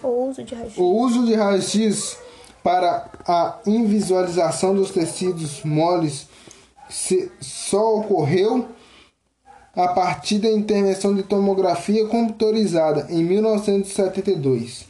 O 0.03 0.09
uso 0.29 0.43
de 0.45 0.55
raio 0.55 0.71
O 0.77 0.97
uso 1.01 1.25
de 1.27 1.35
raio-x 1.35 2.19
para 2.63 3.09
a 3.27 3.59
invisualização 3.67 4.75
dos 4.75 4.91
tecidos 4.91 5.63
moles 5.65 6.29
se- 6.89 7.31
só 7.41 7.97
ocorreu 7.97 8.69
a 9.75 9.89
partir 9.89 10.39
da 10.39 10.51
intervenção 10.51 11.15
de 11.15 11.23
tomografia 11.23 12.07
computadorizada 12.07 13.07
em 13.11 13.25
1972. 13.25 14.87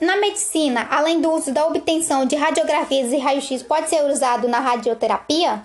Na 0.00 0.16
medicina, 0.16 0.86
além 0.90 1.20
do 1.20 1.30
uso 1.32 1.52
da 1.52 1.66
obtenção 1.66 2.24
de 2.24 2.36
radiografias 2.36 3.12
e 3.12 3.18
raio-x, 3.18 3.62
pode 3.64 3.88
ser 3.88 4.02
usado 4.08 4.46
na 4.46 4.60
radioterapia? 4.60 5.64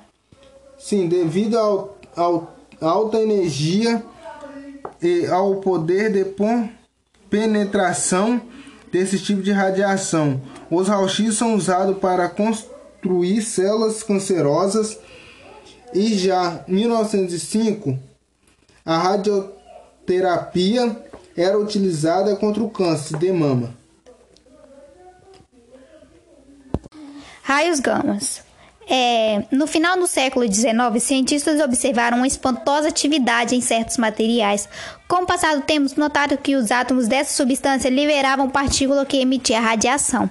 Sim, 0.77 1.07
devido 1.07 1.57
ao 1.57 2.47
alta 2.81 3.21
energia 3.21 4.03
e 5.03 5.27
ao 5.27 5.57
poder 5.57 6.11
de 6.11 6.25
penetração 7.29 8.41
desse 8.91 9.19
tipo 9.19 9.41
de 9.41 9.51
radiação, 9.51 10.41
os 10.71 10.87
raios-x 10.87 11.35
são 11.35 11.55
usados 11.55 11.97
para 11.97 12.29
construir 12.29 13.41
células 13.41 14.01
cancerosas 14.01 14.97
e 15.93 16.17
já 16.17 16.63
em 16.67 16.75
1905 16.75 17.99
a 18.85 18.97
radioterapia 18.97 20.95
era 21.35 21.57
utilizada 21.57 22.35
contra 22.35 22.63
o 22.63 22.69
câncer 22.69 23.17
de 23.17 23.31
mama. 23.31 23.73
Raios 27.41 27.79
gamas. 27.79 28.42
É, 28.89 29.43
no 29.51 29.65
final 29.65 29.97
do 29.97 30.05
século 30.05 30.45
XIX, 30.51 30.73
cientistas 31.01 31.61
observaram 31.61 32.17
uma 32.17 32.27
espantosa 32.27 32.89
atividade 32.89 33.55
em 33.55 33.61
certos 33.61 33.97
materiais. 33.97 34.67
Com 35.07 35.23
o 35.23 35.25
passar 35.25 35.55
do 35.55 35.61
tempo, 35.61 35.89
notaram 35.97 36.35
que 36.37 36.55
os 36.55 36.71
átomos 36.71 37.07
dessa 37.07 37.33
substância 37.33 37.89
liberavam 37.89 38.49
partícula 38.49 39.05
que 39.05 39.17
emitia 39.17 39.59
radiação. 39.59 40.29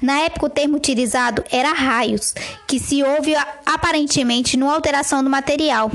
Na 0.00 0.20
época, 0.20 0.46
o 0.46 0.50
termo 0.50 0.76
utilizado 0.76 1.42
era 1.50 1.72
raios, 1.72 2.34
que 2.66 2.78
se 2.78 3.02
ouve 3.02 3.34
aparentemente 3.64 4.56
numa 4.56 4.74
alteração 4.74 5.22
do 5.22 5.30
material. 5.30 5.90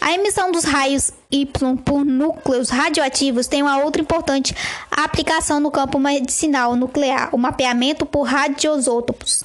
A 0.00 0.12
emissão 0.12 0.50
dos 0.50 0.64
raios 0.64 1.12
Y 1.30 1.46
por 1.84 2.04
núcleos 2.04 2.70
radioativos 2.70 3.46
tem 3.46 3.62
uma 3.62 3.84
outra 3.84 4.02
importante 4.02 4.54
aplicação 4.90 5.60
no 5.60 5.70
campo 5.70 5.98
medicinal 5.98 6.74
nuclear, 6.74 7.28
o 7.32 7.38
mapeamento 7.38 8.04
por 8.04 8.22
radioisótopos. 8.22 9.44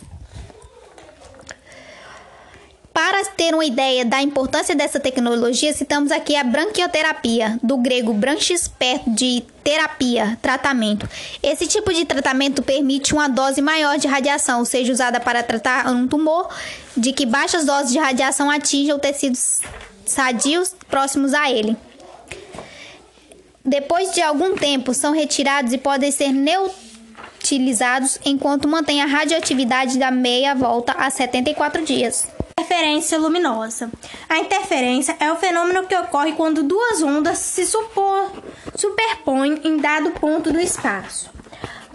Para 2.95 3.25
ter 3.25 3.53
uma 3.53 3.65
ideia 3.65 4.05
da 4.05 4.21
importância 4.21 4.73
dessa 4.73 5.01
tecnologia, 5.01 5.73
citamos 5.73 6.13
aqui 6.13 6.33
a 6.33 6.45
branquioterapia, 6.45 7.59
do 7.61 7.75
grego 7.75 8.13
branchis, 8.13 8.69
perto 8.69 9.09
de 9.09 9.43
terapia, 9.61 10.39
tratamento. 10.41 11.05
Esse 11.43 11.67
tipo 11.67 11.93
de 11.93 12.05
tratamento 12.05 12.63
permite 12.63 13.13
uma 13.13 13.27
dose 13.27 13.61
maior 13.61 13.97
de 13.97 14.07
radiação, 14.07 14.63
seja 14.63 14.93
usada 14.93 15.19
para 15.19 15.43
tratar 15.43 15.91
um 15.91 16.07
tumor, 16.07 16.47
de 16.95 17.11
que 17.11 17.25
baixas 17.25 17.65
doses 17.65 17.91
de 17.91 17.99
radiação 17.99 18.49
atinjam 18.49 18.97
tecidos 18.97 19.59
sadios 20.05 20.73
próximos 20.87 21.33
a 21.33 21.51
ele. 21.51 21.75
Depois 23.65 24.13
de 24.13 24.21
algum 24.21 24.55
tempo, 24.55 24.93
são 24.93 25.11
retirados 25.11 25.73
e 25.73 25.77
podem 25.77 26.11
ser 26.13 26.31
neutilizados 26.31 28.17
enquanto 28.23 28.69
mantém 28.69 29.01
a 29.01 29.05
radioatividade 29.05 29.99
da 29.99 30.11
meia 30.11 30.55
volta 30.55 30.93
a 30.93 31.09
74 31.09 31.83
dias. 31.83 32.34
Interferência 32.65 33.19
luminosa. 33.19 33.91
A 34.27 34.39
interferência 34.39 35.15
é 35.19 35.31
o 35.31 35.35
fenômeno 35.35 35.85
que 35.85 35.95
ocorre 35.95 36.33
quando 36.33 36.63
duas 36.63 37.03
ondas 37.03 37.37
se 37.37 37.63
supor- 37.63 38.31
superpõem 38.73 39.61
em 39.63 39.77
dado 39.77 40.09
ponto 40.11 40.51
do 40.51 40.59
espaço. 40.59 41.29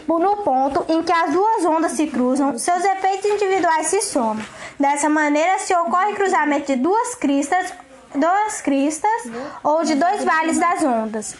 No 0.07 0.37
ponto 0.39 0.85
em 0.89 1.03
que 1.03 1.11
as 1.13 1.33
duas 1.33 1.65
ondas 1.65 1.93
se 1.93 2.07
cruzam, 2.07 2.57
seus 2.57 2.85
efeitos 2.85 3.29
individuais 3.29 3.89
se 3.89 4.01
somam. 4.01 4.45
Dessa 4.79 5.09
maneira, 5.09 5.59
se 5.59 5.75
ocorre 5.75 6.15
cruzamento 6.15 6.67
de 6.67 6.77
duas 6.77 7.17
cristas, 7.17 7.73
duas 8.15 8.61
cristas 8.61 9.23
ou 9.65 9.83
de 9.83 9.97
dois 9.97 10.23
vales 10.23 10.59
das 10.59 10.85
ondas. 10.85 11.35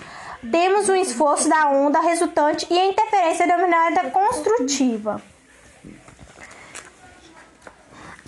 Temos 0.51 0.89
o 0.89 0.95
esforço 0.95 1.49
da 1.49 1.69
onda 1.69 2.01
resultante 2.01 2.67
e 2.69 2.77
a 2.77 2.87
interferência 2.87 3.47
denominada 3.47 4.11
construtiva. 4.11 5.23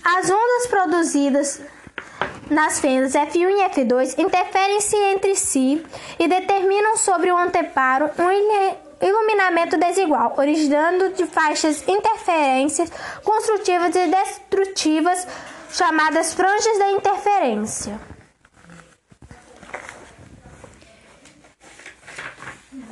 As 0.04 0.28
ondas 0.28 0.66
produzidas 0.68 1.60
nas 2.50 2.80
fendas 2.80 3.12
F1 3.12 3.50
e 3.50 3.70
F2 3.70 4.18
interferem-se 4.18 4.96
entre 4.96 5.36
si 5.36 5.84
e 6.18 6.26
determinam 6.26 6.96
sobre 6.96 7.30
o 7.30 7.36
anteparo 7.36 8.10
um 8.18 9.06
iluminamento 9.06 9.78
desigual, 9.78 10.34
originando 10.36 11.10
de 11.10 11.24
faixas 11.26 11.86
interferências 11.86 12.90
construtivas 13.22 13.94
e 13.94 14.06
destrutivas 14.08 15.26
chamadas 15.70 16.34
franjas 16.34 16.78
da 16.78 16.90
interferência. 16.90 18.11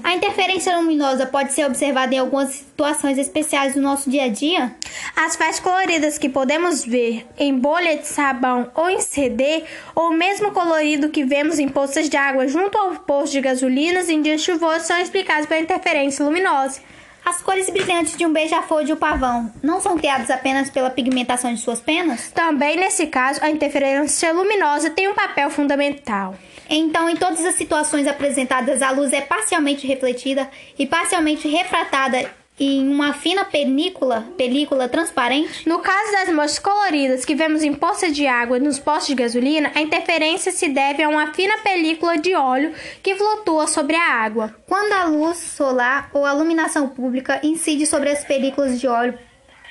A 0.02 0.14
interferência 0.14 0.76
luminosa 0.76 1.26
pode 1.26 1.52
ser 1.52 1.64
observada 1.66 2.14
em 2.14 2.18
algumas 2.18 2.50
situações 2.50 3.18
especiais 3.18 3.74
do 3.74 3.82
nosso 3.82 4.08
dia 4.08 4.24
a 4.24 4.28
dia? 4.28 4.74
As 5.14 5.36
faixas 5.36 5.60
coloridas 5.60 6.16
que 6.16 6.28
podemos 6.28 6.84
ver 6.84 7.26
em 7.38 7.56
bolha 7.56 7.96
de 7.96 8.06
sabão 8.06 8.70
ou 8.74 8.88
em 8.88 9.00
CD, 9.00 9.64
ou 9.94 10.10
mesmo 10.10 10.52
colorido 10.52 11.10
que 11.10 11.24
vemos 11.24 11.58
em 11.58 11.68
poças 11.68 12.08
de 12.08 12.16
água 12.16 12.48
junto 12.48 12.78
ao 12.78 12.96
posto 12.96 13.32
de 13.32 13.40
gasolinas 13.40 14.08
em 14.08 14.22
dias 14.22 14.42
chuvosos, 14.42 14.86
são 14.86 14.98
explicadas 14.98 15.46
pela 15.46 15.60
interferência 15.60 16.24
luminosa. 16.24 16.80
As 17.24 17.42
cores 17.42 17.70
brilhantes 17.70 18.16
de 18.16 18.24
um 18.24 18.32
beija-flor 18.32 18.84
de 18.84 18.92
um 18.92 18.96
pavão 18.96 19.52
não 19.62 19.80
são 19.80 19.96
criadas 19.96 20.30
apenas 20.30 20.70
pela 20.70 20.90
pigmentação 20.90 21.52
de 21.52 21.60
suas 21.60 21.80
penas? 21.80 22.30
Também 22.32 22.76
nesse 22.76 23.06
caso, 23.06 23.40
a 23.42 23.50
interferência 23.50 24.32
luminosa 24.32 24.90
tem 24.90 25.08
um 25.08 25.14
papel 25.14 25.50
fundamental. 25.50 26.34
Então, 26.68 27.08
em 27.08 27.16
todas 27.16 27.44
as 27.44 27.56
situações 27.56 28.06
apresentadas, 28.06 28.80
a 28.80 28.90
luz 28.90 29.12
é 29.12 29.20
parcialmente 29.20 29.86
refletida 29.86 30.48
e 30.78 30.86
parcialmente 30.86 31.48
refratada 31.48 32.30
em 32.60 32.86
uma 32.86 33.14
fina 33.14 33.42
película, 33.42 34.28
película 34.36 34.86
transparente. 34.86 35.66
No 35.66 35.78
caso 35.78 36.12
das 36.12 36.28
manchas 36.28 36.58
coloridas 36.58 37.24
que 37.24 37.34
vemos 37.34 37.62
em 37.62 37.72
poças 37.72 38.14
de 38.14 38.26
água 38.26 38.58
e 38.58 38.60
nos 38.60 38.78
postos 38.78 39.06
de 39.06 39.14
gasolina, 39.14 39.72
a 39.74 39.80
interferência 39.80 40.52
se 40.52 40.68
deve 40.68 41.02
a 41.02 41.08
uma 41.08 41.32
fina 41.32 41.56
película 41.58 42.18
de 42.18 42.34
óleo 42.34 42.74
que 43.02 43.16
flutua 43.16 43.66
sobre 43.66 43.96
a 43.96 44.12
água. 44.12 44.54
Quando 44.68 44.92
a 44.92 45.04
luz 45.04 45.38
solar 45.38 46.10
ou 46.12 46.26
a 46.26 46.34
iluminação 46.34 46.86
pública 46.88 47.40
incide 47.42 47.86
sobre 47.86 48.10
as 48.10 48.24
películas 48.24 48.78
de 48.78 48.86
óleo, 48.86 49.18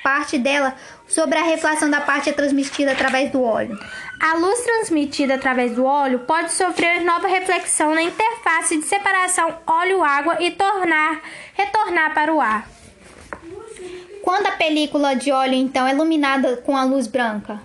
parte 0.02 0.36
dela 0.36 0.74
sobre 1.06 1.38
a 1.38 1.44
reflexão 1.44 1.88
da 1.88 2.00
parte 2.00 2.30
é 2.30 2.32
transmitida 2.32 2.92
através 2.92 3.30
do 3.30 3.42
óleo. 3.42 3.78
A 4.18 4.36
luz 4.36 4.60
transmitida 4.62 5.34
através 5.34 5.76
do 5.76 5.84
óleo 5.84 6.20
pode 6.20 6.52
sofrer 6.52 7.04
nova 7.04 7.28
reflexão 7.28 7.94
na 7.94 8.02
interface 8.02 8.78
de 8.78 8.84
separação 8.84 9.58
óleo-água 9.66 10.38
e 10.40 10.50
tornar 10.50 11.20
retornar 11.54 12.14
para 12.14 12.34
o 12.34 12.40
ar. 12.40 12.79
Quando 14.30 14.46
a 14.46 14.52
película 14.52 15.16
de 15.16 15.32
óleo 15.32 15.54
então 15.54 15.84
é 15.84 15.90
iluminada 15.90 16.58
com 16.58 16.76
a 16.76 16.84
luz 16.84 17.08
branca, 17.08 17.60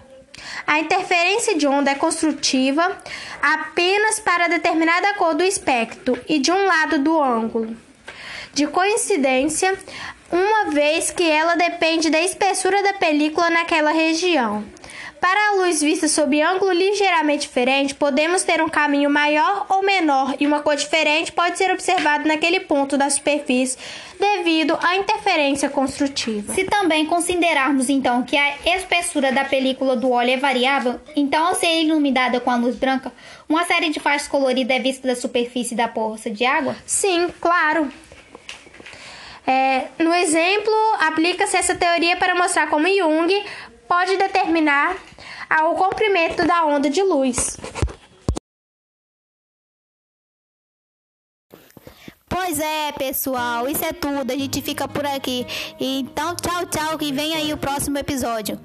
A 0.66 0.80
interferência 0.80 1.56
de 1.56 1.68
onda 1.68 1.92
é 1.92 1.96
construtiva 1.96 2.98
apenas 3.40 4.20
para 4.20 4.48
determinada 4.48 5.14
cor 5.14 5.36
do 5.36 5.44
espectro 5.44 6.20
e 6.28 6.40
de 6.40 6.52
um 6.52 6.66
lado 6.66 6.98
do 6.98 7.22
ângulo 7.22 7.78
de 8.52 8.66
coincidência, 8.66 9.78
uma 10.32 10.72
vez 10.72 11.12
que 11.12 11.30
ela 11.30 11.56
depende 11.56 12.10
da 12.10 12.20
espessura 12.20 12.82
da 12.82 12.94
película 12.94 13.52
naquela 13.52 13.92
região. 13.92 14.66
Para 15.20 15.40
a 15.50 15.56
luz 15.56 15.82
vista 15.82 16.08
sob 16.08 16.42
ângulo 16.42 16.72
ligeiramente 16.72 17.48
diferente, 17.48 17.96
podemos 17.96 18.44
ter 18.44 18.62
um 18.62 18.70
caminho 18.70 19.10
maior 19.10 19.66
ou 19.70 19.84
menor 19.84 20.36
e 20.40 20.46
uma 20.46 20.62
cor 20.62 20.76
diferente 20.76 21.32
pode 21.32 21.58
ser 21.58 21.72
observado 21.72 22.28
naquele 22.28 22.60
ponto 22.60 22.98
da 22.98 23.10
superfície 23.10 23.78
devido 24.20 24.78
à 24.82 24.96
interferência 24.96 25.70
construtiva. 25.70 26.54
Se 26.54 26.64
também 26.66 27.06
considerarmos 27.06 27.90
então 27.90 28.24
que 28.24 28.38
a 28.38 28.56
espessura 28.78 29.32
da 29.32 29.46
película 29.46 29.96
do 29.96 30.12
óleo 30.12 30.32
é 30.32 30.38
variável, 30.38 31.00
então 31.16 31.48
ao 31.48 31.56
ser 31.56 31.82
iluminada 31.82 32.40
com 32.40 32.52
a 32.52 32.56
luz 32.56 32.76
branca, 32.76 33.12
uma 33.48 33.66
série 33.66 33.90
de 33.90 34.00
faixas 34.00 34.28
coloridas 34.28 34.78
é 34.78 34.80
vista 34.80 35.08
da 35.08 35.16
superfície 35.16 35.76
da 35.76 35.88
poça 35.88 36.30
de 36.30 36.46
água? 36.46 36.76
Sim, 36.86 37.30
claro. 37.40 37.92
É, 39.48 39.86
no 40.00 40.12
exemplo, 40.14 40.74
aplica-se 41.00 41.56
essa 41.56 41.76
teoria 41.76 42.16
para 42.18 42.34
mostrar 42.34 42.68
como 42.68 42.88
Jung 42.88 43.44
pode 43.88 44.18
determinar 44.18 44.96
o 45.72 45.76
comprimento 45.76 46.46
da 46.46 46.66
onda 46.66 46.90
de 46.90 47.02
luz. 47.02 47.58
Pois 52.28 52.60
é, 52.60 52.92
pessoal, 52.92 53.68
isso 53.68 53.86
é 53.86 53.94
tudo. 53.94 54.32
A 54.32 54.36
gente 54.36 54.62
fica 54.62 54.88
por 54.88 55.06
aqui. 55.06 55.48
Então, 55.80 56.36
tchau, 56.36 56.66
tchau, 56.66 56.98
que 56.98 57.12
vem 57.12 57.34
aí 57.34 57.54
o 57.54 57.58
próximo 57.58 57.98
episódio. 57.98 58.60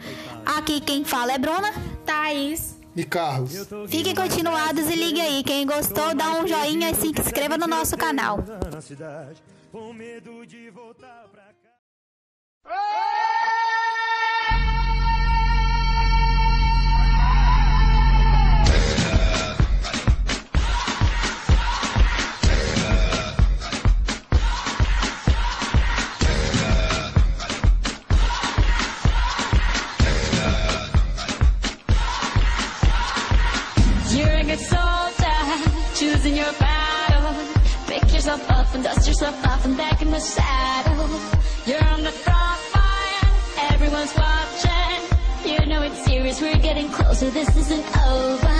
Aqui 0.44 0.80
quem 0.80 1.04
fala 1.04 1.32
é 1.32 1.38
Bruna, 1.38 1.72
Thaís 2.04 2.78
e 2.96 3.04
Carlos. 3.04 3.52
Fiquem 3.88 4.14
continuados 4.14 4.88
e 4.90 4.96
ligue 4.96 5.20
aí. 5.20 5.44
Quem 5.44 5.64
gostou, 5.66 6.14
dá 6.14 6.32
um 6.32 6.46
joinha 6.48 6.90
e 6.90 6.94
se 6.94 7.08
inscreva 7.08 7.56
no 7.56 7.68
nosso 7.68 7.96
canal. 7.96 8.38
Com 9.70 9.92
medo 9.92 10.44
de 10.44 10.68
voltar 10.70 11.26
pra 11.30 11.44
cá. 11.44 13.39
choosing 36.00 36.34
your 36.34 36.52
battle. 36.54 37.34
Pick 37.86 38.04
yourself 38.14 38.50
up 38.50 38.74
and 38.74 38.82
dust 38.82 39.06
yourself 39.06 39.36
off 39.46 39.66
and 39.66 39.76
back 39.76 40.00
in 40.00 40.10
the 40.10 40.18
saddle. 40.18 41.10
You're 41.66 41.84
on 41.94 42.02
the 42.02 42.10
front 42.24 42.60
line, 42.74 43.28
everyone's 43.70 44.14
watching. 44.16 45.00
You 45.44 45.66
know 45.66 45.82
it's 45.82 46.02
serious, 46.06 46.40
we're 46.40 46.56
getting 46.68 46.88
closer, 46.88 47.28
this 47.28 47.54
isn't 47.54 47.86
over. 48.08 48.58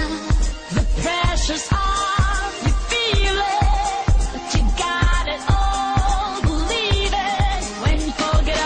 The 0.76 0.84
pressure's 1.00 1.66
on, 1.72 2.50
you 2.66 2.72
feel 2.92 3.38
it, 3.56 4.20
but 4.32 4.44
you 4.54 4.62
got 4.86 5.24
it 5.34 5.42
all, 5.56 6.42
believe 6.42 7.14
it. 7.30 7.62
When 7.82 7.96
you 8.04 8.12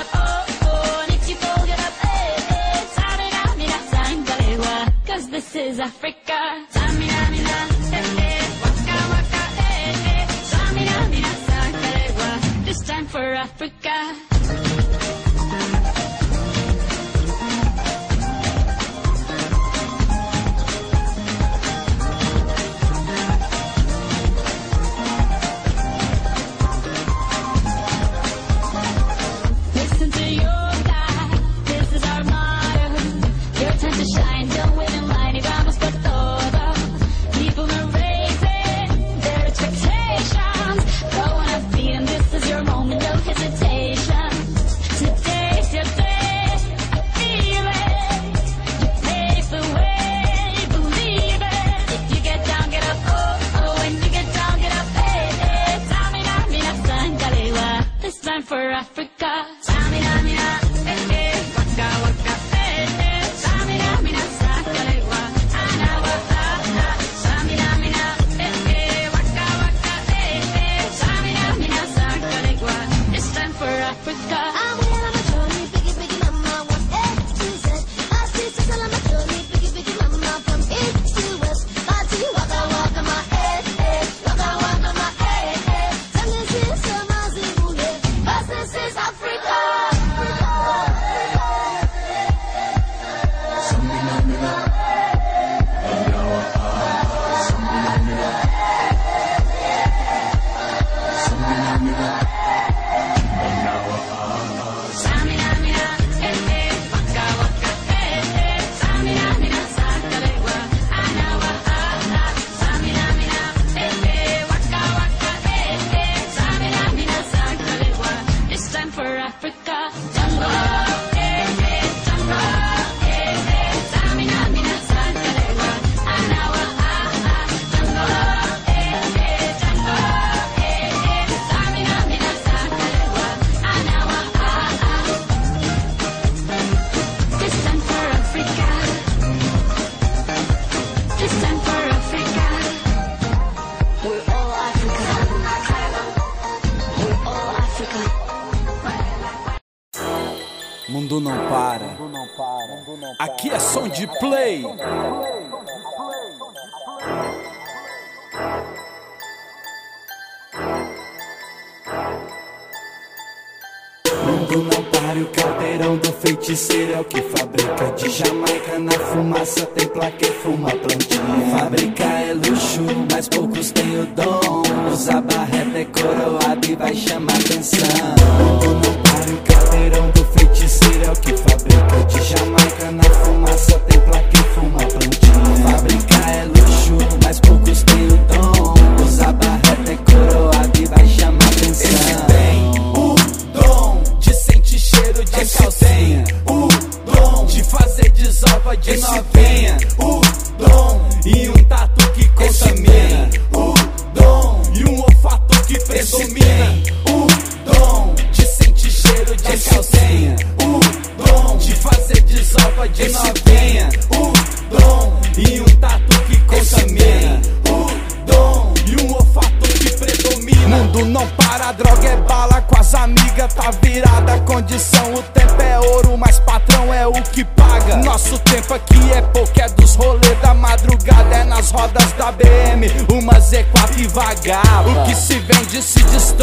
up, 0.01 0.09
oh, 0.15 0.47
oh, 0.63 1.05
and 1.05 1.15
if 1.15 1.29
you 1.29 1.37
up, 1.37 1.65
this 5.31 5.55
is 5.55 5.79
Africa. 5.79 6.24
for 13.15 13.33
Africa. 13.33 13.84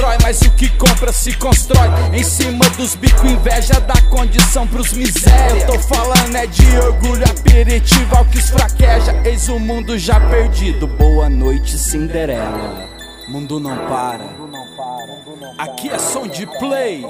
Destrói, 0.02 0.18
mas 0.24 0.42
o 0.42 0.52
que 0.52 0.68
compra 0.70 1.12
se 1.12 1.32
constrói. 1.34 1.88
Em 2.14 2.24
cima 2.24 2.68
dos 2.72 2.96
bico, 2.96 3.26
inveja 3.28 3.80
dá 3.80 3.94
condição 4.10 4.68
pros 4.68 4.94
miséria. 4.94 5.62
Eu 5.62 5.68
tô 5.68 5.80
falando 5.80 6.36
é 6.36 6.48
de 6.48 6.78
orgulho, 6.78 7.24
aperitivo 7.24 8.16
ao 8.16 8.26
que 8.26 8.40
esfraqueja. 8.40 9.14
Eis 9.24 9.48
o 9.48 9.60
mundo 9.60 9.98
já 9.98 10.20
perdido. 10.20 10.88
Boa 10.88 11.30
noite, 11.30 11.78
Cinderela. 11.78 13.01
Mundo 13.28 13.60
não 13.60 13.76
para. 13.88 14.26
Aqui 15.58 15.90
é 15.90 15.98
som 15.98 16.28
de 16.28 16.46
play. 16.60 17.02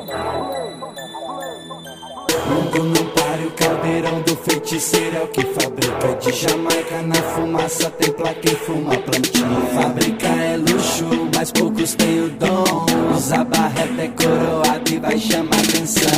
Mundo 2.47 2.83
não 2.83 3.05
para, 3.11 3.47
o 3.47 3.51
caldeirão 3.51 4.21
do 4.21 4.35
feiticeiro 4.35 5.17
é 5.17 5.23
o 5.23 5.27
que 5.27 5.41
fabrica. 5.45 6.15
De 6.19 6.31
Jamaica 6.31 7.01
na 7.01 7.15
fumaça 7.15 7.89
tem 7.91 8.11
e 8.43 8.55
fuma. 8.55 8.97
Plantinha 8.97 9.61
Fábrica 9.73 10.27
é 10.27 10.57
luxo, 10.57 11.05
mas 11.35 11.51
poucos 11.51 11.95
têm 11.95 12.25
o 12.25 12.29
dom. 12.29 12.85
Usa 13.15 13.43
barreta 13.43 14.01
é 14.01 14.07
coroado 14.09 14.91
e 14.91 14.99
vai 14.99 15.17
chamar 15.17 15.59
atenção. 15.59 16.09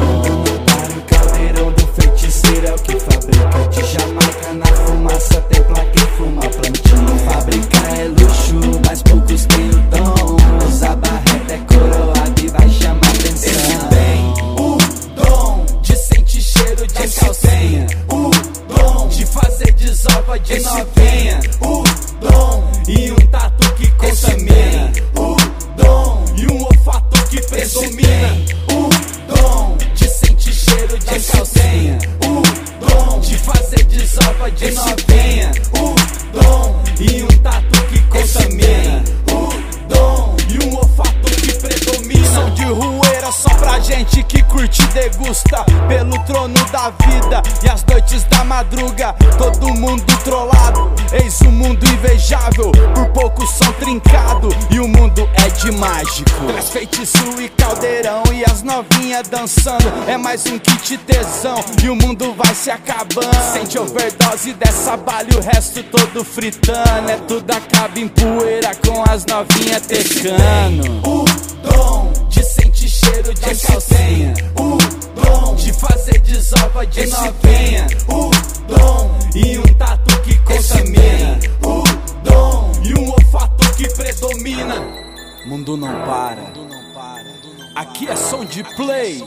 Mundo 0.00 0.50
não 0.50 0.64
para, 0.64 0.98
o 0.98 1.02
caldeirão 1.02 1.72
do 1.72 1.86
feiticeiro 1.88 2.66
é 2.66 2.74
o 2.74 2.78
que 2.78 3.00
fabrica. 3.00 3.68
De 3.70 3.82
Jamaica 3.86 4.52
na 4.54 4.66
fumaça 4.66 5.40
tem 5.42 5.60
e 5.60 6.06
fuma. 6.16 6.42
Plantinha 6.42 7.18
Fábrica 7.24 7.78
é 7.98 8.04
luxo, 8.08 8.39
mágico. 56.20 56.46
Traz 56.46 56.68
feitiço 56.70 57.40
e 57.40 57.48
caldeirão 57.50 58.22
e 58.32 58.44
as 58.44 58.62
novinhas 58.62 59.28
dançando. 59.28 59.84
É 60.06 60.16
mais 60.16 60.44
um 60.46 60.58
kit 60.58 60.98
tesão 60.98 61.62
e 61.82 61.88
o 61.88 61.96
mundo 61.96 62.34
vai 62.34 62.54
se 62.54 62.70
acabando. 62.70 63.52
Sente 63.52 63.78
overdose 63.78 64.52
dessa 64.54 64.96
bala 64.96 65.26
e 65.32 65.36
o 65.36 65.40
resto 65.40 65.82
todo 65.84 66.24
fritando. 66.24 67.10
É 67.10 67.16
tudo 67.28 67.50
acaba 67.50 67.98
em 67.98 68.08
poeira 68.08 68.74
com 68.76 69.02
as 69.10 69.24
novinhas 69.26 69.86
tecando. 69.86 71.08
O 71.08 71.24
dom 71.62 72.12
de 72.28 72.42
sentir 72.44 72.88
cheiro 72.88 73.34
de 73.34 73.40
calcinha. 73.40 74.34
O 74.56 74.78
dom 75.20 75.54
de 75.56 75.72
fazer 75.72 76.18
desova 76.20 76.86
de 76.86 77.06
novinha. 77.06 77.86
O 78.08 78.30
dom 78.68 79.18
e 79.34 79.58
um 79.58 79.74
tatu 79.74 80.20
que 80.22 80.38
contamina. 80.40 81.38
O 81.62 81.82
dom 82.24 82.72
e 82.84 82.94
um 82.94 83.10
olfato 83.10 83.72
que 83.76 83.88
predomina. 83.94 84.99
Mundo 85.46 85.76
não 85.76 85.88
para. 86.04 86.52
Aqui 87.74 88.08
é 88.08 88.16
som 88.16 88.44
de 88.44 88.62
play. 88.74 89.24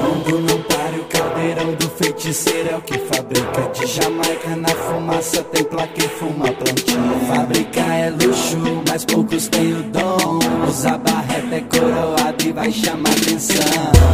Mundo 0.00 0.40
não 0.40 0.62
para, 0.62 0.96
o 0.96 1.04
caldeirão 1.04 1.74
do 1.74 1.88
feiticeiro 1.90 2.70
é 2.70 2.76
o 2.76 2.82
que 2.82 2.98
fabrica 2.98 3.70
De 3.72 3.86
Jamaica 3.86 4.56
na 4.56 4.68
fumaça 4.68 5.42
tem 5.44 5.64
placa 5.64 6.04
e 6.04 6.08
fuma 6.08 6.52
plantinha 6.52 7.18
Fábrica 7.26 7.80
é 7.80 8.10
luxo, 8.10 8.58
mas 8.88 9.04
poucos 9.04 9.48
têm 9.48 9.72
o 9.72 9.82
dom 9.84 10.38
Usa 10.68 10.98
barreta 10.98 11.54
é 11.54 11.60
coroado 11.60 12.44
e 12.44 12.52
vai 12.52 12.70
chamar 12.70 13.10
atenção 13.10 13.62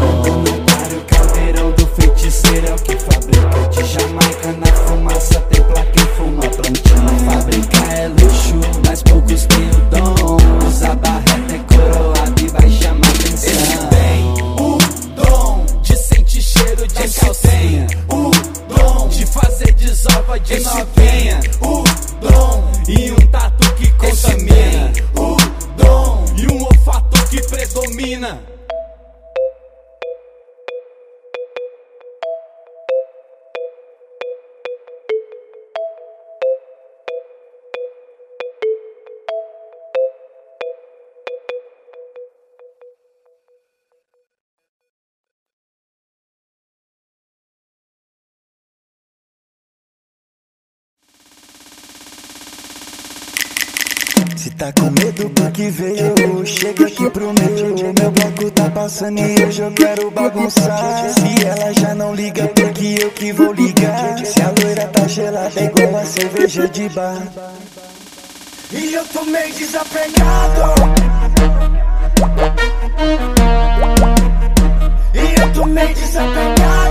Mundo 0.01 0.51
não 0.51 0.62
para, 1.53 1.67
o 1.67 1.73
caldeirão 1.73 1.73
do 1.73 1.87
feiticeiro 1.87 2.67
é 2.67 2.73
o 2.73 2.77
que 2.77 2.97
fabrica 2.97 3.69
De 3.71 3.85
Jamaica 3.85 4.53
na 4.53 4.67
fumaça 4.67 5.41
tem 5.41 5.63
placa 5.63 5.93
e 5.97 6.17
fuma 6.17 6.43
plantinha 6.43 7.33
Fábrica 7.33 7.79
é 7.93 8.09
luxo, 8.09 8.55
mas 8.87 9.03
poucos 9.03 9.47
têm 9.47 9.69
o 9.69 9.81
dom 9.91 10.67
Usa 10.67 10.95
barreta 10.97 11.55
é 11.55 11.59
coroado 11.75 12.43
e 12.43 12.49
vai 12.49 12.71
chamar 12.71 13.09
atenção 13.09 13.53
O 14.59 14.79
dom 15.15 15.67
de 15.83 15.97
sentir 15.97 16.43
cheiro 16.43 16.87
de 16.89 16.95
calcinha. 16.95 17.87
O 18.09 18.31
dom 18.75 19.09
de 19.09 19.27
fazer 19.27 19.73
desova 19.73 20.41
de 20.41 20.61
novinha. 20.61 21.41
O 21.61 21.85
dom 22.21 22.73
e 22.89 23.13
um 23.13 23.27
tatu 23.29 23.75
que 23.75 23.91
contamina. 23.93 24.93
O 25.15 25.37
dom 25.77 26.25
e 26.37 26.53
um 26.53 26.65
olfato 26.65 27.27
que 27.29 27.41
predomina. 27.43 28.52
Tá 54.63 54.73
com 54.81 54.91
medo 54.91 55.29
porque 55.31 55.71
veio, 55.71 56.47
chega 56.47 56.87
aqui 56.87 57.11
pro 57.11 57.33
meu 57.35 57.95
Meu 57.99 58.11
bloco 58.13 58.51
tá 58.53 58.71
passando 58.71 59.19
e 59.19 59.45
hoje 59.45 59.61
eu 59.61 59.73
quero 59.73 60.09
bagunçar. 60.13 61.11
Se 61.11 61.45
ela 61.45 61.73
já 61.73 61.95
não 61.97 62.15
liga, 62.15 62.47
porque 62.47 62.99
eu 63.01 63.11
que 63.11 63.33
vou 63.33 63.53
ligar? 63.53 64.25
Se 64.25 64.41
a 64.41 64.53
loira 64.63 64.87
tá 64.87 65.09
gelada, 65.09 65.59
é 65.59 65.65
igual 65.65 66.01
a 66.01 66.05
cerveja 66.05 66.69
de 66.69 66.89
bar. 66.91 67.27
E 68.71 68.95
eu 68.95 69.05
tô 69.07 69.25
meio 69.25 69.53
desapegado. 69.53 70.75
E 75.13 75.41
eu 75.41 75.53
tô 75.53 75.65
meio 75.67 75.93
desapegado 75.93 76.82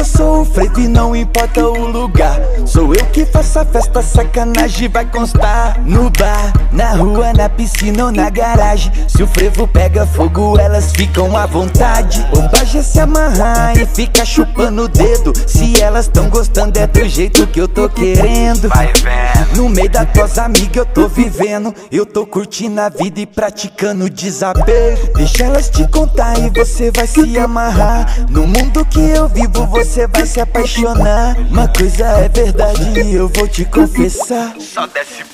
eu 0.00 0.04
sou 0.04 0.40
o 0.40 0.44
frevo 0.46 0.80
e 0.80 0.88
não 0.88 1.14
importa 1.14 1.62
o 1.62 1.86
lugar. 1.86 2.40
Sou 2.64 2.94
eu 2.94 3.04
que 3.06 3.26
faço 3.26 3.58
a 3.58 3.66
festa, 3.66 4.00
sacanagem 4.00 4.88
vai 4.88 5.04
constar 5.04 5.78
No 5.84 6.08
bar, 6.08 6.52
na 6.72 6.92
rua, 6.92 7.32
na 7.32 7.48
piscina 7.48 8.06
ou 8.06 8.12
na 8.12 8.30
garagem 8.30 8.92
Se 9.08 9.22
o 9.22 9.26
frevo 9.26 9.66
pega 9.66 10.06
fogo, 10.06 10.58
elas 10.58 10.92
ficam 10.92 11.36
à 11.36 11.46
vontade. 11.46 12.26
Bobagem 12.32 12.80
é 12.80 12.82
se 12.82 13.00
amarrar 13.00 13.76
e 13.76 13.86
fica 13.86 14.24
chupando 14.24 14.84
o 14.84 14.88
dedo. 14.88 15.32
Se 15.46 15.80
elas 15.80 16.08
tão 16.08 16.28
gostando 16.28 16.78
é 16.78 16.86
do 16.86 17.08
jeito 17.08 17.46
que 17.46 17.60
eu 17.60 17.68
tô 17.68 17.88
querendo. 17.88 18.68
Vai 18.68 18.92
vendo. 18.94 19.56
No 19.56 19.68
meio 19.68 19.90
das 19.90 20.10
tuas 20.12 20.38
amigas 20.38 20.76
eu 20.76 20.86
tô 20.86 21.08
vivendo. 21.08 21.74
Eu 21.90 22.06
tô 22.06 22.26
curtindo 22.26 22.80
a 22.80 22.88
vida 22.88 23.20
e 23.20 23.26
praticando 23.26 24.08
desapego. 24.08 25.12
Deixa 25.16 25.44
elas 25.44 25.68
te 25.68 25.86
contar 25.88 26.38
e 26.38 26.50
você 26.50 26.90
vai 26.90 27.06
se 27.06 27.38
amarrar. 27.38 28.06
No 28.28 28.46
mundo 28.46 28.84
que 28.84 29.00
eu 29.00 29.28
vivo 29.28 29.66
você 29.66 30.06
vai 30.06 30.26
se 30.26 30.40
apaixonar. 30.40 31.36
Uma 31.50 31.68
coisa 31.68 32.06
é 32.06 32.28
verdade 32.28 33.00
e 33.00 33.14
eu 33.14 33.28
vou 33.28 33.48
te 33.48 33.64
confessar. 33.64 34.54
Só 34.58 34.86
desce 34.86 35.29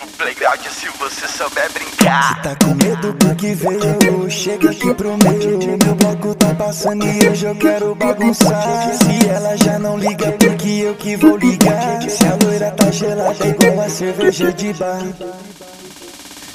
playground 0.47 0.66
se 0.70 0.88
você 0.99 1.28
souber 1.28 1.72
brincar. 1.72 2.42
Tá 2.42 2.57
com 2.64 2.74
medo 2.74 3.14
porque 3.14 3.55
veio, 3.55 4.30
chega 4.30 4.70
aqui 4.70 4.94
pro 4.94 5.16
meu. 5.18 5.59
Meu 5.59 5.94
bloco 5.94 6.34
tá 6.34 6.55
passando 6.55 7.05
e 7.05 7.28
hoje 7.28 7.47
eu 7.47 7.57
quero 7.57 7.94
bagunçar. 7.94 8.94
Se 8.94 9.28
ela 9.28 9.57
já 9.57 9.78
não 9.78 9.99
liga, 9.99 10.32
porque 10.32 10.68
eu 10.68 10.94
que 10.94 11.16
vou 11.16 11.36
ligar? 11.36 12.03
Se 12.09 12.24
a 12.26 12.36
loira 12.42 12.70
tá 12.72 12.90
gelada, 12.90 13.44
é 13.44 13.49
igual 13.49 13.86
a 13.86 13.88
cerveja 13.88 14.53
de 14.53 14.72
bar. 14.74 15.03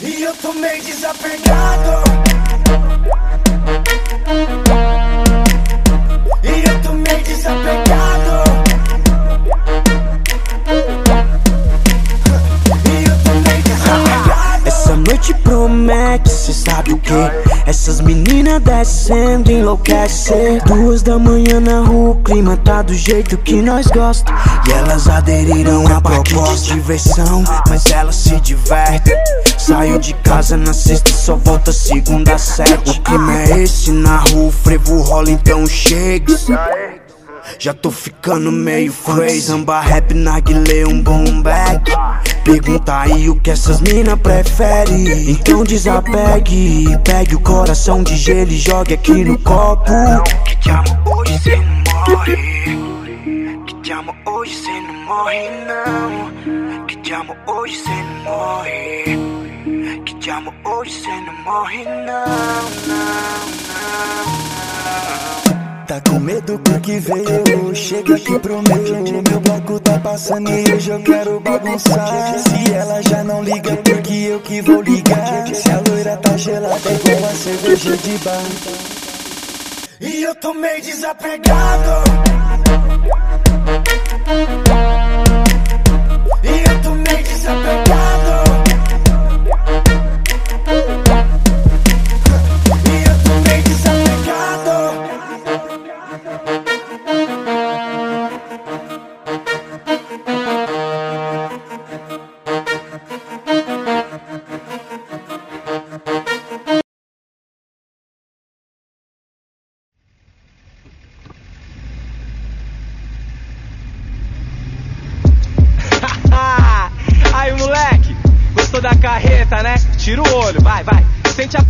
E 0.01 0.23
eu 0.23 0.35
tô 0.35 0.53
meio 0.53 0.81
desapegado. 0.81 2.03
E 6.43 6.69
eu 6.69 6.81
tô 6.81 6.93
meio 6.93 7.23
desapegado 7.23 7.90
promete, 15.51 16.29
cê 16.29 16.53
sabe 16.53 16.93
o 16.93 16.97
que? 16.97 17.13
Essas 17.65 17.99
meninas 17.99 18.61
descendo 18.61 19.51
enlouquecem. 19.51 20.59
Duas 20.65 21.01
da 21.01 21.19
manhã 21.19 21.59
na 21.59 21.81
rua, 21.81 22.11
o 22.11 22.15
clima 22.23 22.55
tá 22.55 22.81
do 22.81 22.93
jeito 22.93 23.37
que 23.37 23.61
nós 23.61 23.87
gosta 23.87 24.31
E 24.67 24.71
elas 24.71 25.09
aderiram 25.09 25.85
à 25.87 25.99
proposta 25.99 26.67
de 26.67 26.73
diversão 26.75 27.43
Mas 27.67 27.85
elas 27.91 28.15
se 28.15 28.39
divertem 28.39 29.15
Saio 29.57 29.99
de 29.99 30.13
casa 30.15 30.55
na 30.55 30.73
sexta 30.73 31.11
e 31.11 31.13
só 31.13 31.35
volta 31.35 31.71
segunda 31.71 32.37
sete 32.37 32.91
O 32.91 33.01
clima 33.01 33.41
é 33.41 33.63
esse, 33.63 33.91
na 33.91 34.17
rua 34.19 34.47
o 34.47 34.51
frevo 34.51 35.01
rola 35.01 35.29
então 35.29 35.67
chega 35.67 36.33
já 37.59 37.73
tô 37.73 37.91
ficando 37.91 38.51
meio 38.51 38.93
crazy. 38.93 39.41
Samba, 39.41 39.79
rap, 39.81 40.13
narguilé, 40.13 40.85
um 40.85 41.01
boom 41.01 41.41
bag 41.41 41.83
Pergunta 42.43 43.01
aí 43.01 43.29
o 43.29 43.39
que 43.39 43.51
essas 43.51 43.79
mina 43.81 44.17
prefere. 44.17 45.31
Então 45.31 45.63
desapegue 45.63 46.97
Pegue 47.03 47.35
o 47.35 47.39
coração 47.39 48.01
de 48.03 48.17
gelo 48.17 48.51
e 48.51 48.57
jogue 48.57 48.95
aqui 48.95 49.23
no 49.23 49.37
copo. 49.39 49.91
Que 50.45 50.55
te 50.57 50.69
amo 50.69 50.83
hoje 51.05 51.39
cê 51.39 51.55
não 51.55 52.15
morre. 52.15 52.35
Que 53.67 53.75
te 53.81 53.91
amo 53.91 54.15
hoje 54.25 54.55
cê 54.55 54.81
não 54.81 54.93
morre 55.05 55.49
não. 55.67 56.85
Que 56.87 56.95
te 56.97 57.13
amo 57.13 57.35
hoje 57.47 57.75
cê 57.77 57.89
não 57.89 58.23
morre. 58.23 59.19
Que 60.05 60.15
te 60.15 60.29
amo 60.29 60.53
hoje 60.65 60.91
cê 60.91 61.09
não 61.09 61.33
morre 61.43 61.83
não, 61.83 62.25
não, 62.87 63.05
não, 63.67 64.15
não. 65.55 65.60
Tá 65.91 65.99
com 66.09 66.21
medo 66.21 66.57
porque 66.59 66.99
veio. 66.99 67.75
Chega 67.75 68.15
aqui 68.15 68.39
pro 68.39 68.61
meu 68.61 69.21
Meu 69.29 69.41
bloco 69.41 69.77
tá 69.81 69.99
passando 69.99 70.49
e 70.49 70.73
hoje 70.73 70.89
eu 70.89 71.03
quero 71.03 71.37
bagunçar. 71.41 72.39
Se 72.39 72.73
ela 72.73 73.01
já 73.01 73.21
não 73.25 73.43
liga 73.43 73.75
porque 73.75 74.13
eu 74.13 74.39
que 74.39 74.61
vou 74.61 74.81
ligar? 74.81 75.53
Se 75.53 75.69
a 75.69 75.81
loira 75.85 76.15
tá 76.15 76.37
gelada 76.37 76.79
é 76.89 76.93
igual 76.93 77.29
a 77.29 77.35
cerveja 77.35 77.97
de 77.97 78.17
bar. 78.19 78.41
E 79.99 80.23
eu 80.23 80.33
tô 80.35 80.53
meio 80.53 80.81
desapegado 80.81 82.03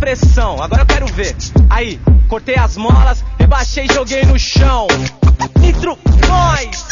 pressão, 0.02 0.60
agora 0.60 0.82
eu 0.82 0.86
quero 0.86 1.06
ver. 1.06 1.36
Aí, 1.70 2.00
cortei 2.28 2.56
as 2.56 2.76
molas, 2.76 3.24
rebaixei 3.38 3.86
e 3.88 3.94
joguei 3.94 4.24
no 4.24 4.36
chão. 4.36 4.88
Nitro, 5.60 5.96
nós! 6.28 6.88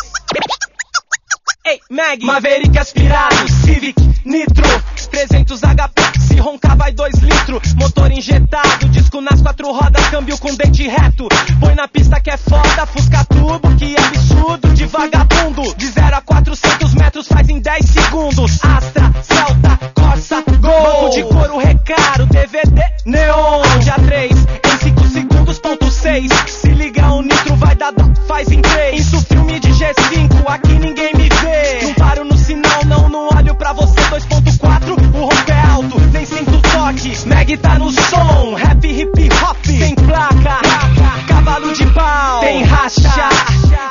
Ei, 1.66 1.80
Mag, 1.90 2.24
Maverick 2.24 2.78
aspirado, 2.78 3.34
Civic, 3.64 4.00
Nitro, 4.24 4.64
300 5.10 5.60
HP, 5.60 6.20
se 6.20 6.36
roncar 6.36 6.76
vai 6.76 6.92
2 6.92 7.14
litros, 7.16 7.74
motor 7.74 8.12
injetado, 8.12 8.88
disco 8.90 9.20
nas 9.20 9.42
quatro 9.42 9.72
rodas, 9.72 10.06
câmbio 10.08 10.38
com 10.38 10.54
dente 10.54 10.86
reto, 10.86 11.26
põe 11.58 11.74
na 11.74 11.88
pista 11.88 12.20
que 12.20 12.30
é 12.30 12.36
foda, 12.36 12.86
fusca 12.86 13.24
turbo, 13.24 13.74
que 13.76 13.96
absurdo, 13.98 14.72
de 14.72 14.86
vagabundo, 14.86 15.74
de 15.74 15.86
0 15.88 16.16
a 16.16 16.20
400 16.20 16.94
metros 16.94 17.26
faz 17.26 17.48
em 17.48 17.58
10 17.58 17.84
segundos, 17.86 18.58
Astra, 18.64 19.12
Celta, 19.22 19.78
Corsa, 19.94 20.44
Gol, 20.60 20.82
banco 20.82 21.10
de 21.10 21.22
couro 21.24 21.58
recaro, 21.58 22.26
DVD, 22.26 22.89
Neon, 23.06 23.62
Audi 23.72 23.90
A3, 23.90 24.30
em 24.30 24.78
5 24.78 25.08
segundos, 25.08 25.58
ponto 25.58 25.90
6, 25.90 26.30
se 26.46 26.68
liga 26.68 27.10
o 27.12 27.22
nitro 27.22 27.56
vai 27.56 27.74
dar 27.74 27.94
faz 28.28 28.50
em 28.50 28.60
3, 28.60 29.00
isso 29.00 29.22
filme 29.22 29.58
de 29.58 29.70
G5, 29.70 30.44
aqui 30.46 30.74
ninguém 30.74 31.14
me 31.14 31.28
vê, 31.28 31.86
não 31.86 31.94
paro 31.94 32.24
no 32.24 32.36
sinal, 32.36 32.84
não, 32.84 33.08
não 33.08 33.28
olho 33.34 33.54
pra 33.54 33.72
você, 33.72 33.98
2.4, 34.00 34.90
o 35.14 35.18
ronco 35.18 35.34
é 35.50 35.70
alto, 35.70 35.98
nem 36.12 36.26
sinto 36.26 36.60
toque, 36.60 37.28
Mag 37.28 37.56
tá 37.56 37.78
no 37.78 37.90
som, 37.90 38.54
rap 38.54 38.86
hip 38.86 39.28
hop, 39.42 39.56
tem 39.64 39.94
placa, 39.94 40.60
cavalo 41.26 41.72
de 41.72 41.86
pau, 41.86 42.40
tem 42.40 42.62
racha, 42.64 43.28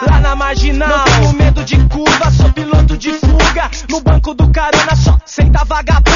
lá 0.09 0.19
na 0.19 0.35
marginal, 0.35 0.87
não 0.87 1.03
tenho 1.05 1.33
medo 1.33 1.63
de 1.63 1.77
curva, 1.87 2.31
sou 2.31 2.51
piloto 2.53 2.95
de 2.95 3.11
fuga, 3.13 3.71
no 3.89 4.01
banco 4.01 4.35
do 4.35 4.47
carona 4.49 4.95
só 4.95 5.17
senta 5.25 5.65
vagabunda, 5.65 6.08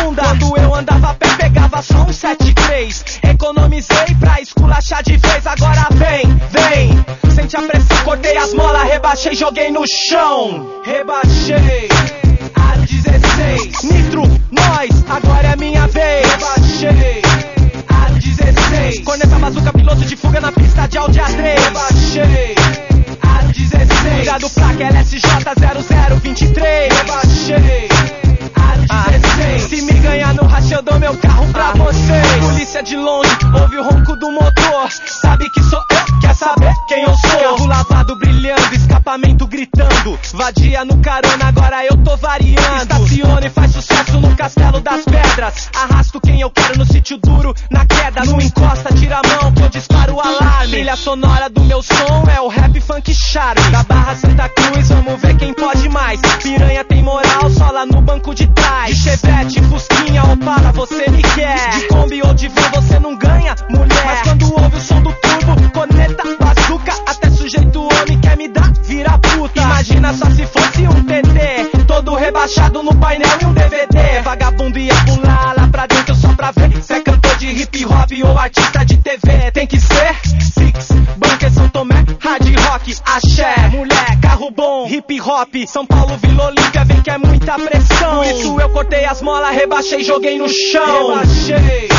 São 85.67 85.85
Paulo, 85.85 86.17
Vila 86.17 86.47
Olímpia, 86.47 86.83
vem 86.83 87.01
que 87.01 87.09
é 87.09 87.17
muita 87.17 87.55
pressão, 87.57 88.17
por 88.17 88.25
isso 88.25 88.59
eu 88.59 88.69
cortei 88.69 89.05
as 89.05 89.21
molas, 89.21 89.55
rebaixei, 89.55 90.03
joguei 90.03 90.37
no 90.37 90.47
chão, 90.49 91.09
rebaixei, 91.09 91.89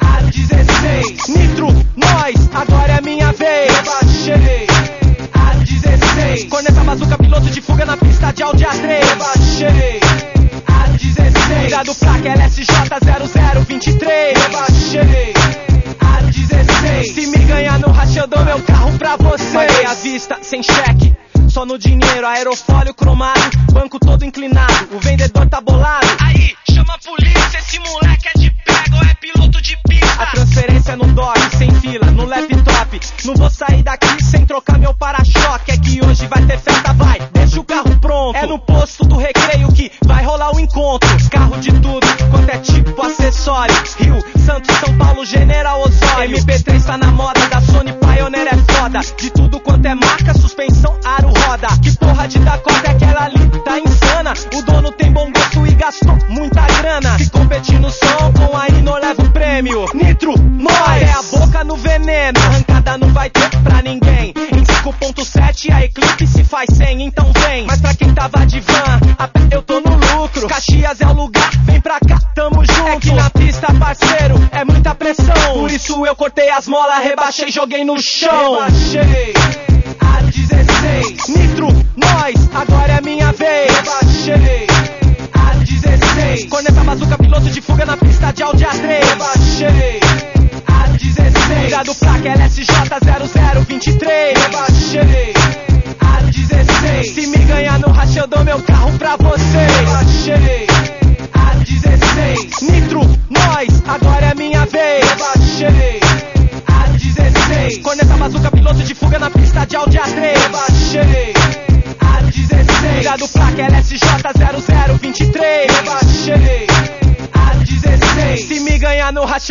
a 0.00 0.22
16, 0.22 1.28
nitro, 1.28 1.68
nós, 1.96 2.50
agora 2.52 2.94
é 2.94 3.00
minha 3.00 3.32
vez, 3.32 3.72
rebaixei, 3.74 4.66
a 5.32 5.54
16, 5.54 6.44
corneta 6.44 6.80
bazuca, 6.84 7.16
piloto 7.18 7.50
de 7.50 7.60
fuga 7.62 7.86
na 7.86 7.96
pista 7.96 8.30
de 8.32 8.42
Audi 8.42 8.64
A3, 8.64 9.04
rebaixei, 9.04 10.00
a 10.66 10.88
16, 10.88 11.60
cuidado 11.60 11.94
placa 11.94 12.28
LSJ 12.28 12.64
0023, 13.64 14.38
rebaixei, 14.38 15.34
a 16.00 16.22
16, 16.22 17.14
se 17.14 17.26
me 17.26 17.44
ganhar 17.44 17.78
no 17.78 17.90
racha 17.90 18.20
eu 18.20 18.26
dou 18.26 18.44
meu 18.44 18.60
carro 18.62 18.98
pra 18.98 19.16
você, 19.16 19.52
Paguei 19.52 19.86
à 19.86 19.94
vista, 19.94 20.38
sem 20.42 20.62
cheque, 20.62 20.97
no 21.68 21.76
dinheiro, 21.76 22.26
aerofólio 22.26 22.94
cromado, 22.94 23.38
banco 23.74 23.98
todo 24.00 24.24
inclinado, 24.24 24.88
o 24.90 24.98
vendedor 24.98 25.46
tá 25.50 25.60
eu 76.08 76.16
cortei 76.16 76.48
as 76.48 76.66
molas, 76.66 77.04
rebaixei, 77.04 77.50
joguei 77.50 77.84
no 77.84 78.00
chão. 78.00 78.54
Rebaixei. 78.54 79.67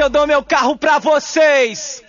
eu 0.08 0.10
dou 0.10 0.26
meu 0.26 0.41
carro 0.41 0.78
pra 0.78 0.99
vocês. 0.99 2.01